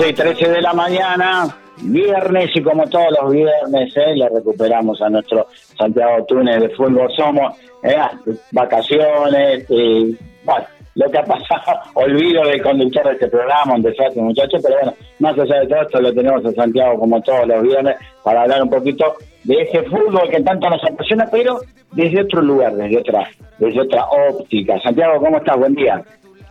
12 0.00 0.08
y 0.08 0.14
13 0.14 0.48
de 0.48 0.62
la 0.62 0.72
mañana, 0.72 1.54
viernes 1.82 2.50
y 2.54 2.62
como 2.62 2.88
todos 2.88 3.08
los 3.20 3.32
viernes, 3.32 3.94
eh, 3.94 4.16
le 4.16 4.30
recuperamos 4.30 4.98
a 5.02 5.10
nuestro 5.10 5.46
Santiago 5.78 6.24
Túnez 6.24 6.58
de 6.58 6.70
Fútbol 6.70 7.12
Somos, 7.14 7.54
eh, 7.82 7.96
vacaciones, 8.50 9.66
y 9.68 10.16
bueno, 10.42 10.64
lo 10.94 11.10
que 11.10 11.18
ha 11.18 11.24
pasado, 11.24 11.80
olvido 11.94 12.42
del 12.46 12.62
conductor 12.62 13.12
este 13.12 13.28
programa, 13.28 13.74
un 13.74 13.82
desastre 13.82 14.22
muchachos, 14.22 14.62
pero 14.62 14.76
bueno, 14.76 14.94
más 15.18 15.38
allá 15.38 15.60
de 15.60 15.66
todo 15.66 15.82
esto 15.82 16.00
lo 16.00 16.14
tenemos 16.14 16.46
a 16.46 16.52
Santiago 16.52 16.98
como 16.98 17.20
todos 17.20 17.46
los 17.46 17.62
viernes 17.62 17.96
para 18.24 18.42
hablar 18.44 18.62
un 18.62 18.70
poquito 18.70 19.16
de 19.44 19.54
ese 19.60 19.82
fútbol 19.82 20.30
que 20.30 20.40
tanto 20.40 20.70
nos 20.70 20.82
apasiona, 20.82 21.28
pero 21.30 21.60
desde 21.92 22.22
otro 22.22 22.40
lugar, 22.40 22.74
desde 22.74 23.00
otra, 23.00 23.28
desde 23.58 23.82
otra 23.82 24.06
óptica. 24.30 24.80
Santiago, 24.80 25.20
¿cómo 25.20 25.36
estás? 25.36 25.58
Buen 25.58 25.74
día. 25.74 26.02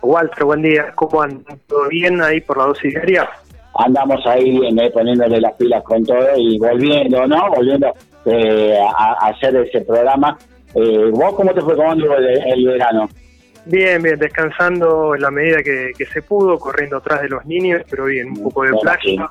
Walter, 0.02 0.44
buen 0.44 0.62
día. 0.62 0.92
¿Cómo 0.94 1.22
andan? 1.22 1.58
¿Todo 1.66 1.88
bien 1.88 2.20
ahí 2.22 2.40
por 2.40 2.58
la 2.58 2.66
dosis 2.66 2.92
diaria? 2.92 3.28
Andamos 3.74 4.26
ahí 4.26 4.50
bien, 4.58 4.78
eh, 4.78 4.90
poniéndole 4.90 5.40
las 5.40 5.52
pilas 5.54 5.82
con 5.84 6.04
todo 6.04 6.36
y 6.36 6.58
volviendo, 6.58 7.26
¿no? 7.26 7.50
Volviendo 7.50 7.92
eh, 8.26 8.78
a, 8.96 9.28
hacer 9.28 9.56
ese 9.56 9.82
programa. 9.82 10.36
Eh, 10.74 11.10
¿Vos 11.12 11.34
cómo 11.34 11.52
te 11.54 11.60
fue 11.60 11.76
tomando 11.76 12.16
el, 12.16 12.66
verano? 12.66 13.08
Bien, 13.66 14.02
bien, 14.02 14.18
descansando 14.18 15.14
en 15.14 15.22
la 15.22 15.30
medida 15.30 15.62
que, 15.62 16.06
se 16.12 16.22
pudo, 16.22 16.58
corriendo 16.58 16.96
atrás 16.96 17.22
de 17.22 17.28
los 17.28 17.44
niños, 17.46 17.82
pero 17.88 18.06
bien, 18.06 18.28
un 18.30 18.44
poco 18.44 18.64
de 18.64 18.72
playa, 18.80 19.30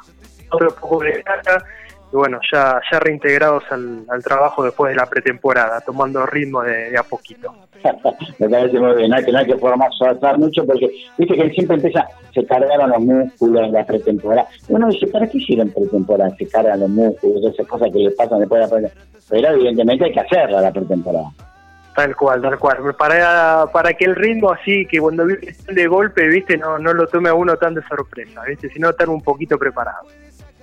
otro 0.52 0.70
poco 0.76 1.04
de 1.04 1.24
playa 1.24 1.63
y 2.12 2.16
bueno, 2.16 2.40
ya, 2.52 2.81
ya 2.91 2.99
reintegrados 2.99 3.63
al, 3.70 4.05
trabajo 4.23 4.63
después 4.63 4.91
de 4.91 4.99
la 4.99 5.05
pretemporada, 5.05 5.80
tomando 5.81 6.26
ritmo 6.26 6.63
de, 6.63 6.98
a 6.98 7.04
poquito. 7.04 7.54
Me 8.40 8.49
parece 8.49 8.80
muy 8.80 8.95
bien, 8.95 9.13
hay 9.13 9.23
que 9.23 9.32
no 9.32 9.38
hay 9.38 9.45
que 9.45 9.58
forzar 9.58 10.37
mucho 10.40 10.65
porque 10.65 10.90
viste 11.18 11.35
que 11.35 11.49
siempre 11.52 11.76
empieza, 11.76 12.07
se 12.34 12.46
cargaron 12.46 12.90
los 12.90 13.02
músculos 13.02 13.63
en 13.63 13.74
la 13.74 13.85
pretemporada. 13.85 14.48
Uno 14.70 14.87
dice, 14.90 15.07
¿para 15.07 15.27
qué 15.27 15.37
hicieron 15.37 15.70
pretemporada? 15.70 16.35
Se 16.37 16.48
cargan 16.48 16.80
los 16.80 16.90
músculos, 16.90 17.54
esas 17.54 17.68
cosas 17.68 17.90
que 17.93 17.99
le 17.99 18.12
pasan 18.12 18.40
después 18.40 18.60
de 18.60 18.65
la 18.65 18.70
pretemporada. 18.70 19.10
Pero 19.30 19.48
evidentemente 19.49 20.05
hay 20.05 20.12
que 20.12 20.20
hacerla 20.20 20.62
la 20.62 20.71
pretemporada. 20.71 21.32
Tal 21.96 22.15
cual, 22.15 22.41
tal 22.41 22.57
cual. 22.57 22.96
Para, 22.98 23.65
para 23.71 23.93
que 23.93 24.05
el 24.05 24.15
ritmo 24.15 24.52
así, 24.52 24.85
que 24.85 24.99
cuando 24.99 25.26
viene 25.26 25.54
de 25.68 25.87
golpe, 25.87 26.27
viste, 26.27 26.57
no, 26.57 26.80
no 26.80 26.93
lo 26.93 27.05
tome 27.07 27.30
a 27.30 27.34
uno 27.34 27.57
tan 27.57 27.76
de 27.76 27.82
sorpresa, 27.84 28.41
viste, 28.48 28.70
sino 28.70 28.90
estar 28.90 29.10
un 29.10 29.21
poquito 29.21 29.57
preparado. 29.57 30.07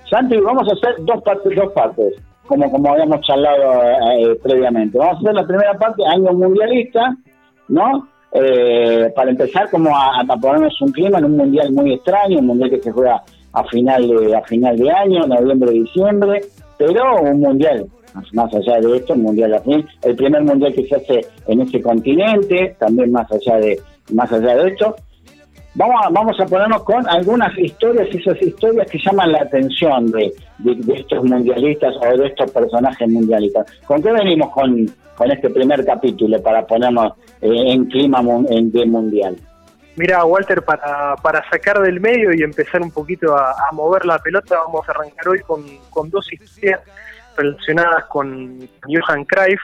Santi, 0.09 0.37
vamos 0.37 0.67
a 0.69 0.73
hacer 0.73 1.03
dos 1.05 1.21
partes, 1.21 1.55
dos 1.55 1.71
partes, 1.73 2.13
como, 2.47 2.71
como 2.71 2.91
habíamos 2.91 3.21
charlado 3.21 3.83
eh, 3.83 4.39
previamente. 4.41 4.97
Vamos 4.97 5.15
a 5.15 5.19
hacer 5.19 5.33
la 5.33 5.47
primera 5.47 5.73
parte, 5.73 6.03
año 6.05 6.31
mundialista, 6.33 7.15
¿no? 7.67 8.07
Eh, 8.33 9.11
para 9.15 9.31
empezar 9.31 9.69
como 9.69 9.89
a, 9.95 10.23
ponernos 10.41 10.79
un 10.81 10.91
clima 10.91 11.17
en 11.19 11.25
un 11.25 11.37
mundial 11.37 11.71
muy 11.71 11.93
extraño, 11.93 12.39
un 12.39 12.47
mundial 12.47 12.69
que 12.69 12.81
se 12.81 12.91
juega 12.91 13.23
a 13.53 13.63
final 13.65 14.07
de, 14.07 14.35
a 14.35 14.41
final 14.43 14.77
de 14.77 14.91
año, 14.91 15.25
noviembre, 15.27 15.71
diciembre, 15.71 16.41
pero 16.77 17.21
un 17.21 17.39
mundial, 17.39 17.87
más 18.33 18.53
allá 18.53 18.79
de 18.79 18.97
esto, 18.97 19.13
un 19.13 19.23
mundial 19.23 19.53
a 19.53 19.59
fin, 19.61 19.85
el 20.03 20.15
primer 20.15 20.43
mundial 20.43 20.73
que 20.73 20.85
se 20.85 20.95
hace 20.95 21.25
en 21.47 21.61
ese 21.61 21.81
continente, 21.81 22.75
también 22.77 23.11
más 23.11 23.31
allá 23.31 23.57
de, 23.57 23.79
más 24.13 24.31
allá 24.31 24.55
de 24.55 24.69
esto, 24.69 24.95
Vamos 25.77 26.01
a, 26.03 26.09
vamos 26.09 26.39
a 26.39 26.45
ponernos 26.47 26.83
con 26.83 27.07
algunas 27.07 27.55
historias, 27.55 28.07
esas 28.09 28.41
historias 28.41 28.89
que 28.89 28.97
llaman 28.97 29.31
la 29.31 29.43
atención 29.43 30.09
de, 30.09 30.33
estos 30.95 31.23
mundialistas 31.23 31.93
o 31.97 32.17
de 32.17 32.27
estos 32.29 32.49
personajes 32.49 33.07
mundialistas. 33.07 33.67
¿Con 33.85 34.01
qué 34.01 34.11
venimos 34.11 34.49
con, 34.49 34.87
con 35.15 35.31
este 35.31 35.51
primer 35.51 35.85
capítulo 35.85 36.41
para 36.41 36.65
ponernos 36.65 37.13
eh, 37.41 37.73
en 37.73 37.85
clima 37.85 38.23
de 38.23 38.85
mundial? 38.87 39.35
Mira, 39.97 40.25
Walter, 40.25 40.63
para, 40.63 41.15
para 41.17 41.47
sacar 41.47 41.79
del 41.83 41.99
medio 41.99 42.33
y 42.33 42.41
empezar 42.41 42.81
un 42.81 42.89
poquito 42.89 43.35
a, 43.37 43.53
mover 43.71 44.03
la 44.03 44.17
pelota, 44.17 44.57
vamos 44.65 44.81
a 44.89 44.91
arrancar 44.93 45.27
hoy 45.27 45.41
con, 45.41 45.63
con 45.91 46.09
dos 46.09 46.27
historias 46.33 46.79
relacionadas 47.37 48.05
con 48.05 48.67
Johan 48.81 49.25
Cruyff, 49.25 49.61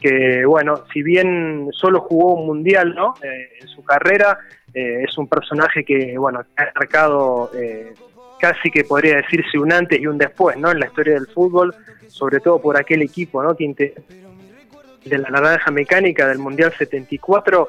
que 0.00 0.46
bueno, 0.46 0.84
si 0.94 1.02
bien 1.02 1.68
solo 1.72 2.00
jugó 2.00 2.36
un 2.36 2.46
mundial 2.46 2.94
¿no? 2.94 3.14
Eh, 3.22 3.58
en 3.60 3.68
su 3.68 3.84
carrera, 3.84 4.38
eh, 4.74 5.04
es 5.08 5.16
un 5.18 5.28
personaje 5.28 5.84
que 5.84 6.16
bueno 6.16 6.40
ha 6.56 6.64
marcado 6.74 7.50
eh, 7.54 7.94
casi 8.40 8.70
que 8.70 8.84
podría 8.84 9.16
decirse 9.16 9.58
un 9.58 9.72
antes 9.72 10.00
y 10.00 10.06
un 10.06 10.18
después 10.18 10.56
¿no? 10.56 10.70
en 10.70 10.80
la 10.80 10.86
historia 10.86 11.14
del 11.14 11.26
fútbol, 11.28 11.74
sobre 12.08 12.40
todo 12.40 12.60
por 12.60 12.76
aquel 12.76 13.02
equipo 13.02 13.42
¿no? 13.42 13.54
que 13.54 13.94
de 15.04 15.18
la 15.18 15.30
naranja 15.30 15.70
mecánica 15.70 16.28
del 16.28 16.38
Mundial 16.38 16.72
74, 16.76 17.68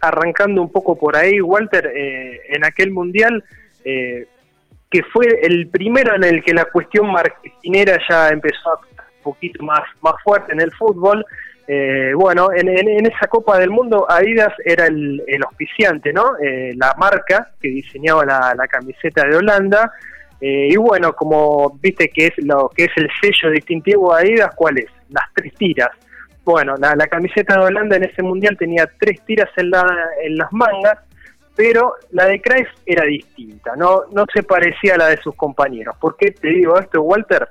arrancando 0.00 0.60
un 0.60 0.70
poco 0.70 0.96
por 0.96 1.16
ahí, 1.16 1.40
Walter, 1.40 1.90
en 1.94 2.64
aquel 2.64 2.90
Mundial 2.90 3.42
que 4.92 5.02
fue 5.04 5.26
el 5.42 5.68
primero 5.68 6.14
en 6.14 6.22
el 6.22 6.44
que 6.44 6.52
la 6.52 6.66
cuestión 6.66 7.10
marketinera 7.10 7.98
ya 8.08 8.28
empezó 8.28 8.70
a 8.70 8.80
un 8.80 9.22
poquito 9.22 9.64
más, 9.64 9.82
más 10.02 10.14
fuerte 10.22 10.52
en 10.52 10.60
el 10.60 10.70
fútbol, 10.72 11.24
eh, 11.66 12.12
bueno, 12.14 12.48
en, 12.52 13.06
esa 13.06 13.28
Copa 13.28 13.58
del 13.58 13.70
Mundo 13.70 14.06
Adidas 14.10 14.52
era 14.64 14.86
el, 14.86 15.22
el 15.26 15.42
auspiciante, 15.44 16.12
¿no? 16.12 16.36
Eh, 16.42 16.72
la 16.76 16.94
marca 16.98 17.50
que 17.60 17.68
diseñaba 17.68 18.24
la, 18.24 18.66
camiseta 18.68 19.24
de 19.26 19.36
Holanda. 19.36 19.92
Eh, 20.40 20.68
y 20.70 20.76
bueno, 20.76 21.14
como 21.14 21.78
viste 21.80 22.08
que 22.08 22.26
es 22.26 22.32
lo 22.38 22.68
que 22.68 22.84
es 22.84 22.90
el 22.96 23.08
sello 23.20 23.52
distintivo 23.52 24.14
de 24.14 24.22
Adidas, 24.22 24.54
¿cuál 24.56 24.78
es? 24.78 24.88
Las 25.10 25.24
tres 25.34 25.54
tiras. 25.54 25.90
Bueno, 26.44 26.74
la, 26.76 27.06
camiseta 27.06 27.54
de 27.54 27.66
Holanda 27.66 27.96
en 27.96 28.04
ese 28.04 28.22
mundial 28.22 28.56
tenía 28.58 28.90
tres 28.98 29.20
tiras 29.24 29.48
en, 29.56 29.70
la, 29.70 29.86
en 30.24 30.36
las 30.36 30.52
mangas, 30.52 30.98
pero 31.54 31.94
la 32.10 32.26
de 32.26 32.40
Kreis 32.40 32.66
era 32.84 33.04
distinta, 33.04 33.76
no, 33.76 34.02
no 34.10 34.24
se 34.34 34.42
parecía 34.42 34.96
a 34.96 34.98
la 34.98 35.06
de 35.08 35.18
sus 35.18 35.36
compañeros. 35.36 35.96
¿Por 36.00 36.16
qué 36.16 36.32
te 36.32 36.48
digo 36.48 36.76
esto, 36.80 37.02
Walter? 37.02 37.48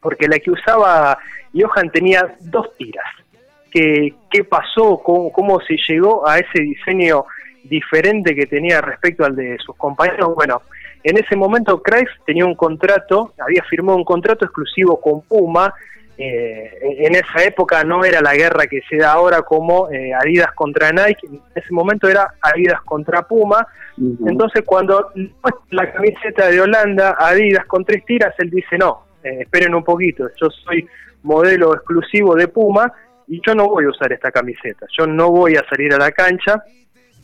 Porque 0.00 0.28
la 0.28 0.38
que 0.38 0.50
usaba 0.50 1.18
Johan 1.52 1.90
tenía 1.90 2.34
dos 2.40 2.74
tiras 2.78 3.04
qué, 4.30 4.44
pasó, 4.44 5.00
cómo, 5.02 5.60
se 5.60 5.76
llegó 5.88 6.26
a 6.26 6.38
ese 6.38 6.60
diseño 6.60 7.24
diferente 7.64 8.34
que 8.34 8.46
tenía 8.46 8.80
respecto 8.80 9.24
al 9.24 9.36
de 9.36 9.58
sus 9.58 9.76
compañeros. 9.76 10.34
Bueno, 10.34 10.62
en 11.02 11.18
ese 11.18 11.36
momento 11.36 11.82
Kreis 11.82 12.08
tenía 12.24 12.46
un 12.46 12.54
contrato, 12.54 13.32
había 13.38 13.62
firmado 13.64 13.98
un 13.98 14.04
contrato 14.04 14.44
exclusivo 14.44 15.00
con 15.00 15.22
Puma. 15.22 15.74
Eh, 16.18 16.70
en 17.00 17.14
esa 17.14 17.44
época 17.44 17.84
no 17.84 18.02
era 18.02 18.22
la 18.22 18.34
guerra 18.34 18.66
que 18.66 18.80
se 18.88 18.96
da 18.96 19.12
ahora 19.12 19.42
como 19.42 19.90
eh, 19.90 20.14
Adidas 20.14 20.52
contra 20.52 20.90
Nike, 20.90 21.26
en 21.26 21.40
ese 21.54 21.72
momento 21.74 22.08
era 22.08 22.32
Adidas 22.40 22.80
contra 22.82 23.22
Puma. 23.22 23.66
Entonces, 24.26 24.62
cuando 24.64 25.10
la 25.70 25.92
camiseta 25.92 26.48
de 26.48 26.60
Holanda, 26.60 27.16
Adidas 27.18 27.66
con 27.66 27.84
tres 27.84 28.04
tiras, 28.06 28.34
él 28.38 28.50
dice: 28.50 28.78
No, 28.78 29.02
eh, 29.22 29.38
esperen 29.40 29.74
un 29.74 29.84
poquito, 29.84 30.28
yo 30.40 30.48
soy 30.50 30.86
modelo 31.22 31.74
exclusivo 31.74 32.34
de 32.34 32.48
Puma 32.48 32.92
y 33.28 33.40
yo 33.44 33.54
no 33.54 33.68
voy 33.68 33.84
a 33.84 33.88
usar 33.88 34.12
esta 34.12 34.30
camiseta, 34.30 34.86
yo 34.96 35.06
no 35.06 35.30
voy 35.30 35.56
a 35.56 35.64
salir 35.68 35.92
a 35.94 35.98
la 35.98 36.12
cancha, 36.12 36.62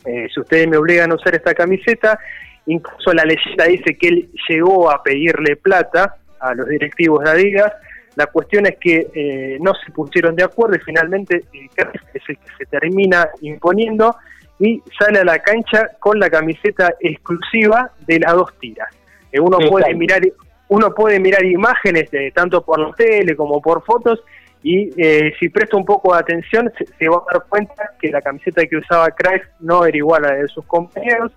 eh, 0.05 0.29
si 0.33 0.41
ustedes 0.41 0.69
me 0.69 0.77
obligan 0.77 1.13
a 1.13 1.15
usar 1.15 1.35
esta 1.35 1.55
camiseta, 1.55 2.19
incluso 2.67 3.13
la 3.13 3.25
leyenda 3.25 3.65
dice 3.67 3.97
que 3.97 4.09
él 4.09 4.31
llegó 4.49 4.91
a 4.91 5.03
pedirle 5.03 5.57
plata 5.57 6.17
a 6.41 6.55
los 6.55 6.69
directivos 6.69 7.23
de 7.25 7.31
Adidas, 7.31 7.73
la 8.17 8.27
cuestión 8.27 8.67
es 8.67 8.77
que 8.79 9.09
eh, 9.15 9.59
no 9.61 9.73
se 9.75 9.91
pusieron 9.93 10.37
de 10.37 10.45
acuerdo 10.45 10.77
y 10.77 10.81
finalmente 10.81 11.45
eh, 11.53 11.69
es 12.15 12.23
el 12.29 12.37
que 12.37 12.57
se 12.59 12.67
termina 12.67 13.29
imponiendo 13.41 14.17
y 14.59 14.83
sale 14.99 15.21
a 15.21 15.25
la 15.25 15.39
cancha 15.39 15.89
con 15.99 16.19
la 16.19 16.29
camiseta 16.29 16.95
exclusiva 17.01 17.91
de 18.07 18.21
las 18.21 18.35
dos 18.35 18.53
tiras. 18.59 18.89
uno 19.41 19.59
puede 19.59 19.95
mirar 19.95 20.21
uno 20.69 20.95
puede 20.95 21.21
mirar 21.21 21.45
imágenes 21.45 22.11
tanto 22.35 22.63
por 22.63 22.79
la 22.81 22.93
tele 22.93 23.35
como 23.37 23.61
por 23.61 23.85
fotos 23.85 24.23
y 24.63 24.91
eh, 24.97 25.35
si 25.41 25.49
presta 25.49 25.77
un 25.77 25.85
poco 25.85 26.13
de 26.13 26.21
atención 26.21 26.73
se, 26.77 27.09
va 27.09 27.17
a 27.17 27.33
dar 27.33 27.45
cuenta 27.49 27.91
que 28.01 28.11
la 28.11 28.21
camiseta 28.21 28.65
que 28.67 28.77
usaba 28.77 29.11
Cruyff 29.11 29.43
no 29.61 29.85
era 29.85 29.97
igual 29.97 30.25
a 30.25 30.29
la 30.29 30.35
de 30.37 30.49
sus 30.49 30.65
compañeros. 30.67 31.33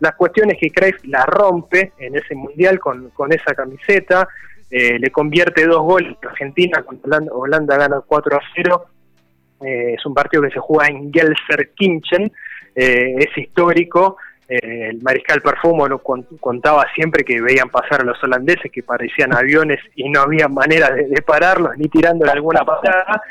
La 0.00 0.12
cuestión 0.12 0.50
es 0.50 0.58
que 0.58 0.70
Cruyff 0.70 1.04
la 1.04 1.24
rompe 1.24 1.92
en 1.98 2.16
ese 2.16 2.34
mundial 2.34 2.80
con, 2.80 3.12
esa 3.30 3.54
camiseta, 3.54 4.28
eh, 4.70 4.98
le 4.98 5.10
convierte 5.10 5.66
dos 5.66 5.82
goles 5.82 6.16
Argentina, 6.22 6.82
contra 6.82 7.18
Holanda, 7.30 7.76
gana 7.76 8.00
4 8.04 8.36
a 8.36 8.40
0. 8.56 8.84
Eh, 9.62 9.94
es 9.96 10.04
un 10.04 10.14
partido 10.14 10.42
que 10.42 10.50
se 10.50 10.58
juega 10.58 10.88
en 10.88 11.12
Gelsenkirchen, 11.12 12.32
es 12.74 13.38
histórico. 13.38 14.16
Eh, 14.48 14.88
el 14.90 15.02
mariscal 15.02 15.40
Perfumo 15.40 15.88
nos 15.88 16.02
contaba 16.40 16.86
siempre 16.94 17.24
que 17.24 17.40
veían 17.40 17.70
pasar 17.70 18.02
a 18.02 18.04
los 18.04 18.22
holandeses 18.22 18.70
que 18.70 18.82
parecían 18.82 19.34
aviones 19.34 19.80
y 19.94 20.08
no 20.10 20.20
había 20.20 20.48
manera 20.48 20.90
de, 20.90 21.22
pararlos 21.22 21.76
ni 21.78 21.88
tirándole 21.88 22.32
alguna 22.32 22.64
patada. 22.64 23.22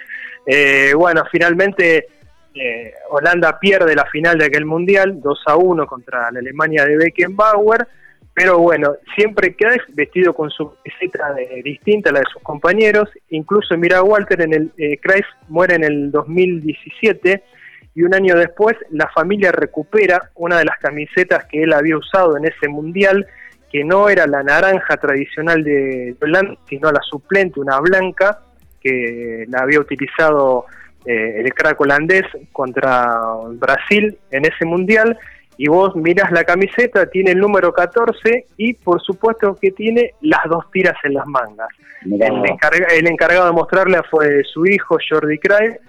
Eh, 0.45 0.93
bueno, 0.95 1.23
finalmente 1.31 2.07
eh, 2.55 2.93
Holanda 3.09 3.59
pierde 3.59 3.95
la 3.95 4.05
final 4.05 4.37
de 4.37 4.45
aquel 4.45 4.65
mundial 4.65 5.21
2 5.21 5.43
a 5.47 5.55
1 5.55 5.85
contra 5.85 6.31
la 6.31 6.39
Alemania 6.39 6.85
de 6.85 6.97
Beckenbauer. 6.97 7.87
Pero 8.35 8.57
bueno, 8.57 8.95
siempre 9.15 9.55
queda 9.55 9.75
vestido 9.89 10.33
con 10.33 10.49
su 10.49 10.73
camiseta 10.73 11.35
distinta 11.63 12.09
a 12.09 12.13
la 12.13 12.19
de 12.19 12.25
sus 12.33 12.41
compañeros. 12.41 13.07
Incluso, 13.29 13.77
mira, 13.77 14.01
Walter, 14.01 14.41
en 14.41 14.53
el 14.53 14.71
eh, 14.79 14.99
muere 15.49 15.75
en 15.75 15.83
el 15.83 16.11
2017 16.11 17.43
y 17.95 18.03
un 18.03 18.13
año 18.13 18.35
después 18.35 18.75
la 18.91 19.07
familia 19.09 19.51
recupera 19.51 20.31
una 20.35 20.57
de 20.57 20.65
las 20.65 20.77
camisetas 20.79 21.45
que 21.45 21.63
él 21.63 21.73
había 21.73 21.97
usado 21.97 22.37
en 22.37 22.45
ese 22.45 22.67
mundial, 22.67 23.27
que 23.71 23.83
no 23.83 24.09
era 24.09 24.25
la 24.27 24.43
naranja 24.43 24.97
tradicional 24.97 25.63
de 25.63 26.15
Holanda, 26.21 26.55
sino 26.67 26.91
la 26.91 27.01
suplente, 27.01 27.59
una 27.59 27.79
blanca, 27.79 28.39
que 28.81 29.45
la 29.47 29.59
había 29.59 29.79
utilizado 29.79 30.65
eh, 31.05 31.41
el 31.41 31.53
crack 31.53 31.79
holandés 31.79 32.23
contra 32.51 33.19
Brasil 33.53 34.17
en 34.31 34.45
ese 34.45 34.65
mundial. 34.65 35.17
Y 35.55 35.67
vos 35.67 35.95
mirás 35.95 36.31
la 36.31 36.43
camiseta, 36.43 37.05
tiene 37.05 37.31
el 37.31 37.39
número 37.39 37.71
14 37.71 38.47
y 38.57 38.73
por 38.73 38.99
supuesto 39.03 39.55
que 39.61 39.69
tiene 39.69 40.11
las 40.21 40.41
dos 40.49 40.69
tiras 40.71 40.95
en 41.03 41.13
las 41.13 41.27
mangas. 41.27 41.69
El, 42.03 43.07
encargado 43.07 43.45
de 43.45 43.51
mostrarla 43.51 44.03
fue 44.09 44.43
su 44.51 44.65
hijo 44.65 44.97
Jordi 45.07 45.37
Craig, 45.37 45.79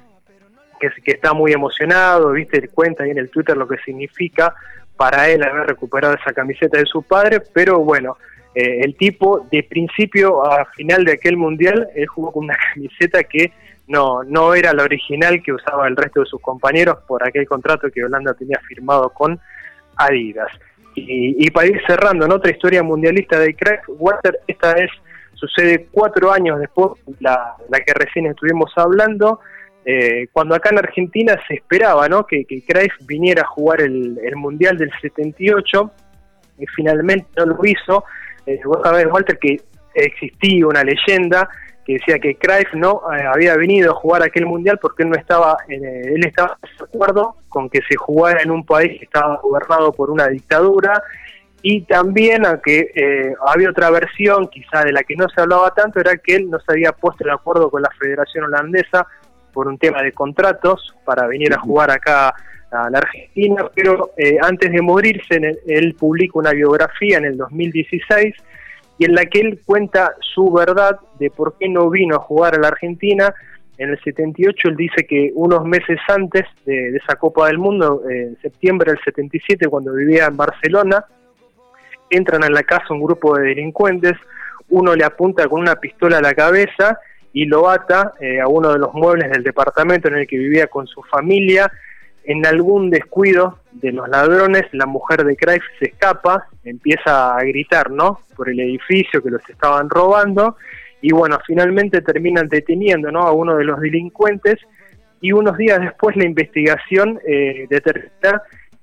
que, 0.78 0.90
que 1.02 1.12
está 1.12 1.32
muy 1.32 1.52
emocionado, 1.52 2.32
viste, 2.32 2.68
cuenta 2.68 3.04
ahí 3.04 3.10
en 3.10 3.18
el 3.18 3.30
Twitter 3.30 3.56
lo 3.56 3.68
que 3.68 3.78
significa 3.78 4.54
para 4.96 5.28
él 5.28 5.42
haber 5.42 5.66
recuperado 5.66 6.14
esa 6.14 6.32
camiseta 6.32 6.78
de 6.78 6.86
su 6.86 7.02
padre, 7.02 7.40
pero 7.52 7.80
bueno, 7.80 8.16
eh, 8.54 8.80
el 8.82 8.94
tipo 8.96 9.46
de 9.50 9.64
principio 9.64 10.44
a 10.44 10.64
final 10.76 11.04
de 11.04 11.12
aquel 11.12 11.36
mundial, 11.36 11.88
él 11.94 12.06
jugó 12.06 12.32
con 12.32 12.44
una 12.44 12.56
camiseta 12.74 13.24
que 13.24 13.52
no, 13.86 14.22
no 14.22 14.54
era 14.54 14.72
la 14.72 14.84
original 14.84 15.42
que 15.42 15.52
usaba 15.52 15.88
el 15.88 15.96
resto 15.96 16.20
de 16.20 16.26
sus 16.26 16.40
compañeros 16.40 16.98
por 17.06 17.26
aquel 17.26 17.46
contrato 17.46 17.90
que 17.90 18.04
Holanda 18.04 18.32
tenía 18.34 18.58
firmado 18.66 19.10
con 19.10 19.38
Adidas. 19.96 20.50
Y, 20.96 21.50
para 21.50 21.66
ir 21.66 21.82
cerrando, 21.88 22.24
en 22.24 22.30
otra 22.30 22.52
historia 22.52 22.80
mundialista 22.84 23.36
de 23.40 23.56
Craig 23.56 23.80
Water, 23.88 24.38
esta 24.46 24.74
vez 24.74 24.88
sucede 25.34 25.88
cuatro 25.90 26.32
años 26.32 26.60
después, 26.60 26.92
la, 27.18 27.56
la 27.68 27.80
que 27.80 27.92
recién 27.94 28.26
estuvimos 28.26 28.72
hablando, 28.76 29.40
eh, 29.86 30.28
cuando 30.32 30.54
acá 30.54 30.70
en 30.70 30.78
Argentina 30.78 31.38
se 31.46 31.54
esperaba 31.54 32.08
¿no? 32.08 32.26
que, 32.26 32.44
que 32.46 32.62
viniera 33.06 33.42
a 33.42 33.46
jugar 33.46 33.82
el, 33.82 34.18
Mundial 34.34 34.78
del 34.78 34.90
78 35.00 35.90
y 36.58 36.66
finalmente 36.68 37.26
no 37.36 37.46
lo 37.46 37.58
hizo. 37.64 38.04
Eh, 38.46 38.60
vos 38.64 38.78
sabés, 38.82 39.06
Walter, 39.06 39.38
que 39.38 39.60
existía 39.94 40.66
una 40.66 40.82
leyenda 40.82 41.48
que 41.84 41.94
decía 41.94 42.18
que 42.18 42.36
Cruyff 42.36 42.72
no 42.72 43.02
eh, 43.12 43.22
había 43.22 43.56
venido 43.56 43.92
a 43.92 43.94
jugar 43.94 44.22
aquel 44.22 44.46
mundial 44.46 44.78
porque 44.80 45.02
él 45.02 45.10
no 45.10 45.16
estaba, 45.16 45.58
él 45.68 46.24
estaba 46.24 46.56
de 46.62 46.84
acuerdo 46.84 47.36
con 47.50 47.68
que 47.68 47.80
se 47.86 47.96
jugara 47.96 48.40
en 48.42 48.50
un 48.50 48.64
país 48.64 48.98
que 48.98 49.04
estaba 49.04 49.36
gobernado 49.36 49.92
por 49.92 50.10
una 50.10 50.28
dictadura 50.28 51.02
y 51.60 51.82
también, 51.82 52.44
aunque 52.46 53.34
había 53.46 53.70
otra 53.70 53.90
versión, 53.90 54.48
quizá 54.48 54.82
de 54.84 54.92
la 54.92 55.02
que 55.02 55.16
no 55.16 55.28
se 55.28 55.40
hablaba 55.40 55.72
tanto, 55.72 55.98
era 55.98 56.16
que 56.16 56.36
él 56.36 56.50
no 56.50 56.58
se 56.60 56.72
había 56.72 56.92
puesto 56.92 57.24
de 57.24 57.32
acuerdo 57.32 57.70
con 57.70 57.80
la 57.80 57.90
Federación 57.98 58.44
Holandesa 58.44 59.06
por 59.54 59.68
un 59.68 59.78
tema 59.78 60.02
de 60.02 60.12
contratos 60.12 60.94
para 61.04 61.26
venir 61.26 61.54
a 61.54 61.60
jugar 61.60 61.90
acá 61.90 62.34
a 62.70 62.90
la 62.90 62.98
Argentina, 62.98 63.70
pero 63.74 64.10
eh, 64.16 64.36
antes 64.42 64.70
de 64.72 64.82
morirse 64.82 65.40
él 65.66 65.94
publica 65.94 66.38
una 66.38 66.50
biografía 66.50 67.18
en 67.18 67.24
el 67.24 67.36
2016 67.36 68.34
y 68.98 69.04
en 69.04 69.14
la 69.14 69.26
que 69.26 69.40
él 69.40 69.60
cuenta 69.64 70.14
su 70.20 70.52
verdad 70.52 70.98
de 71.18 71.30
por 71.30 71.56
qué 71.58 71.68
no 71.68 71.88
vino 71.88 72.16
a 72.16 72.18
jugar 72.18 72.54
a 72.54 72.58
la 72.58 72.68
Argentina. 72.68 73.32
En 73.78 73.90
el 73.90 74.00
78 74.02 74.68
él 74.68 74.76
dice 74.76 75.06
que 75.06 75.32
unos 75.34 75.64
meses 75.64 75.98
antes 76.08 76.44
de, 76.64 76.96
esa 76.96 77.16
Copa 77.16 77.46
del 77.46 77.58
Mundo, 77.58 78.02
en 78.08 78.36
septiembre 78.40 78.92
del 78.92 79.00
77, 79.04 79.66
cuando 79.68 79.92
vivía 79.92 80.26
en 80.26 80.36
Barcelona, 80.36 81.04
entran 82.10 82.44
a 82.44 82.50
la 82.50 82.62
casa 82.62 82.86
un 82.90 83.02
grupo 83.02 83.36
de 83.36 83.48
delincuentes, 83.48 84.14
uno 84.68 84.94
le 84.94 85.04
apunta 85.04 85.48
con 85.48 85.60
una 85.60 85.76
pistola 85.76 86.18
a 86.18 86.22
la 86.22 86.34
cabeza 86.34 86.98
y 87.34 87.44
lo 87.46 87.68
ata 87.68 88.14
eh, 88.20 88.40
a 88.40 88.46
uno 88.46 88.72
de 88.72 88.78
los 88.78 88.94
muebles 88.94 89.30
del 89.30 89.42
departamento 89.42 90.08
en 90.08 90.14
el 90.14 90.26
que 90.26 90.38
vivía 90.38 90.68
con 90.68 90.86
su 90.86 91.02
familia. 91.02 91.70
En 92.22 92.46
algún 92.46 92.88
descuido 92.88 93.58
de 93.72 93.92
los 93.92 94.08
ladrones, 94.08 94.62
la 94.72 94.86
mujer 94.86 95.24
de 95.24 95.36
Craig 95.36 95.60
se 95.78 95.86
escapa, 95.86 96.46
empieza 96.64 97.36
a 97.36 97.42
gritar, 97.42 97.90
¿no? 97.90 98.20
Por 98.34 98.48
el 98.48 98.60
edificio 98.60 99.20
que 99.20 99.30
los 99.30 99.42
estaban 99.50 99.90
robando 99.90 100.56
y 101.02 101.12
bueno, 101.12 101.38
finalmente 101.44 102.00
terminan 102.00 102.48
deteniendo, 102.48 103.10
¿no? 103.10 103.22
A 103.22 103.32
uno 103.32 103.56
de 103.56 103.64
los 103.64 103.80
delincuentes 103.80 104.56
y 105.20 105.32
unos 105.32 105.58
días 105.58 105.80
después 105.80 106.16
la 106.16 106.24
investigación 106.24 107.20
eh, 107.26 107.66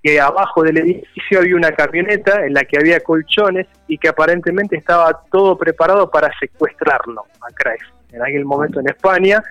que 0.04 0.20
abajo 0.20 0.64
del 0.64 0.78
edificio 0.78 1.40
había 1.40 1.56
una 1.56 1.72
camioneta 1.72 2.46
en 2.46 2.54
la 2.54 2.64
que 2.64 2.78
había 2.78 3.00
colchones 3.02 3.68
y 3.88 3.98
que 3.98 4.08
aparentemente 4.08 4.76
estaba 4.76 5.22
todo 5.32 5.58
preparado 5.58 6.10
para 6.10 6.32
secuestrarlo 6.40 7.24
a 7.42 7.54
Craig 7.54 7.80
en 8.12 8.22
aquel 8.22 8.46
momento 8.46 8.80
en 8.80 8.90
España. 8.90 9.44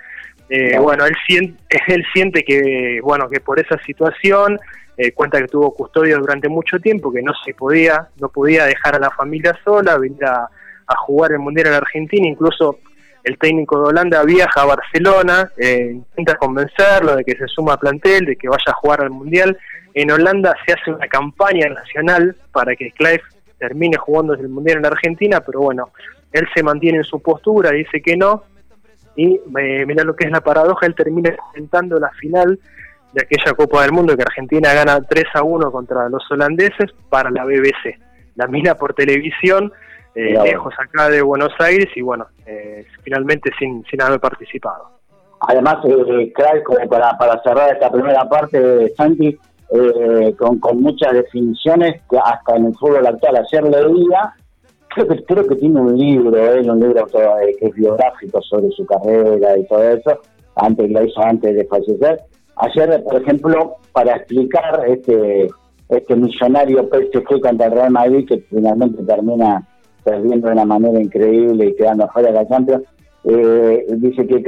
Eh, 0.49 0.79
bueno, 0.79 1.06
él 1.06 1.14
siente, 1.26 1.62
él 1.87 2.05
siente 2.12 2.43
que, 2.43 3.00
bueno, 3.02 3.29
que 3.29 3.41
por 3.41 3.61
esa 3.61 3.79
situación 3.85 4.58
eh, 4.97 5.12
cuenta 5.12 5.41
que 5.41 5.47
tuvo 5.47 5.73
custodia 5.73 6.19
durante 6.19 6.49
mucho 6.49 6.79
tiempo, 6.79 7.12
que 7.12 7.23
no 7.23 7.32
se 7.44 7.55
podía, 7.55 8.08
no 8.20 8.29
podía 8.29 8.67
dejar 8.67 8.97
a 8.97 8.99
la 8.99 9.11
familia 9.11 9.58
sola, 9.64 9.97
venir 9.97 10.25
a, 10.25 10.49
jugar 11.06 11.31
el 11.31 11.38
mundial 11.38 11.69
en 11.69 11.75
Argentina, 11.75 12.26
incluso 12.26 12.81
el 13.25 13.38
técnico 13.38 13.81
de 13.81 13.88
Holanda 13.88 14.25
viaja 14.25 14.62
a 14.62 14.67
Barcelona, 14.67 15.50
eh, 15.56 15.93
intenta 15.93 16.37
convencerlo 16.37 17.17
de 17.17 17.25
que 17.25 17.37
se 17.37 17.46
suma 17.49 17.75
al 17.75 17.78
plantel, 17.78 18.25
de 18.25 18.37
que 18.37 18.49
vaya 18.49 18.64
a 18.69 18.75
jugar 18.75 19.02
al 19.02 19.11
mundial. 19.11 19.58
En 19.94 20.11
Holanda 20.11 20.55
se 20.67 20.72
hace 20.72 20.90
una 20.90 21.06
campaña 21.08 21.69
nacional 21.69 22.37
para 22.52 22.75
que 22.76 22.93
Clive 22.93 23.22
termine 23.58 23.96
jugando 23.99 24.34
el 24.34 24.49
mundial 24.49 24.78
en 24.78 24.87
Argentina, 24.87 25.40
pero 25.40 25.61
bueno, 25.61 25.90
él 26.32 26.46
se 26.55 26.62
mantiene 26.62 26.99
en 26.99 27.05
su 27.05 27.20
postura, 27.20 27.70
dice 27.70 28.00
que 28.00 28.17
no, 28.17 28.44
y 29.17 29.40
eh, 29.58 29.84
mira 29.87 30.05
lo 30.05 30.16
que 30.16 30.26
es 30.26 30.31
la 30.31 30.40
paradoja, 30.40 30.87
él 30.87 30.94
termina 30.94 31.34
presentando 31.52 31.99
la 31.99 32.11
final 32.12 32.58
de 33.12 33.23
aquella 33.23 33.52
Copa 33.55 33.82
del 33.82 33.93
Mundo 33.93 34.16
que 34.16 34.23
Argentina 34.23 34.73
gana 34.73 35.02
3 35.02 35.25
a 35.34 35.43
1 35.43 35.73
contra 35.73 36.08
los 36.08 36.23
holandeses 36.31 36.90
para 37.08 37.31
la 37.31 37.44
BBC. 37.44 37.99
La 38.37 38.46
mira 38.46 38.76
por 38.76 38.94
televisión, 38.94 39.73
eh, 40.14 40.38
lejos 40.42 40.74
acá 40.78 41.08
de 41.08 41.22
Buenos 41.22 41.52
Aires 41.58 41.88
y 41.94 42.02
bueno, 42.02 42.26
eh, 42.46 42.84
finalmente 43.02 43.50
sin, 43.58 43.84
sin 43.84 44.02
haber 44.02 44.20
participado. 44.20 44.90
Además, 45.40 45.76
eh, 45.84 46.32
como 46.64 46.88
para, 46.88 47.16
para 47.16 47.42
cerrar 47.42 47.72
esta 47.72 47.90
primera 47.90 48.28
parte, 48.28 48.92
Santi, 48.96 49.38
eh, 49.72 50.34
con, 50.36 50.58
con 50.58 50.82
muchas 50.82 51.12
definiciones 51.12 52.02
que 52.10 52.18
hasta 52.18 52.56
en 52.56 52.66
el 52.66 52.74
fútbol 52.74 53.06
actual 53.06 53.36
ayer 53.36 53.62
leía 53.62 54.34
creo 54.92 55.06
que 55.06 55.24
creo 55.24 55.46
que 55.46 55.56
tiene 55.56 55.80
un 55.80 55.96
libro, 55.96 56.36
¿eh? 56.36 56.60
un 56.68 56.80
libro 56.80 57.06
eh, 57.06 57.56
que 57.58 57.66
es 57.66 57.74
biográfico 57.74 58.42
sobre 58.42 58.70
su 58.70 58.84
carrera 58.84 59.56
y 59.56 59.66
todo 59.66 59.82
eso, 59.82 60.18
antes 60.56 60.90
lo 60.90 61.04
hizo 61.04 61.22
antes 61.22 61.54
de 61.54 61.64
fallecer. 61.66 62.20
Ayer, 62.56 63.02
por 63.04 63.22
ejemplo, 63.22 63.76
para 63.92 64.16
explicar 64.16 64.85
este 64.87 65.49
este 65.88 66.14
millonario 66.14 66.88
PSG 66.88 67.40
contra 67.40 67.66
el 67.66 67.73
Real 67.73 67.90
Madrid 67.90 68.26
que 68.28 68.38
finalmente 68.49 69.02
termina 69.02 69.66
perdiendo 70.04 70.49
de 70.49 70.52
una 70.54 70.64
manera 70.64 71.00
increíble 71.00 71.66
y 71.66 71.76
quedando 71.76 72.09
fuera 72.09 72.28
de 72.28 72.35
la 72.35 72.49
Champions, 72.49 72.85
eh, 73.25 73.87
dice 73.97 74.26
que 74.26 74.42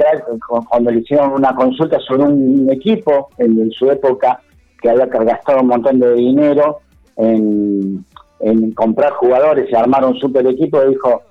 cuando 0.67 0.91
le 0.91 0.99
hicieron 0.99 1.33
una 1.33 1.53
consulta 1.55 1.99
sobre 1.99 2.23
un 2.23 2.69
equipo 2.71 3.29
en 3.37 3.69
su 3.71 3.89
época 3.91 4.41
que 4.81 4.89
había 4.89 5.05
gastado 5.05 5.61
un 5.61 5.67
montón 5.67 5.99
de 5.99 6.13
dinero 6.15 6.79
en 7.17 8.03
en 8.43 8.71
comprar 8.73 9.13
jugadores 9.13 9.69
y 9.71 9.75
armar 9.75 10.03
un 10.05 10.15
super 10.19 10.45
equipo, 10.45 10.83
dijo, 10.85 11.21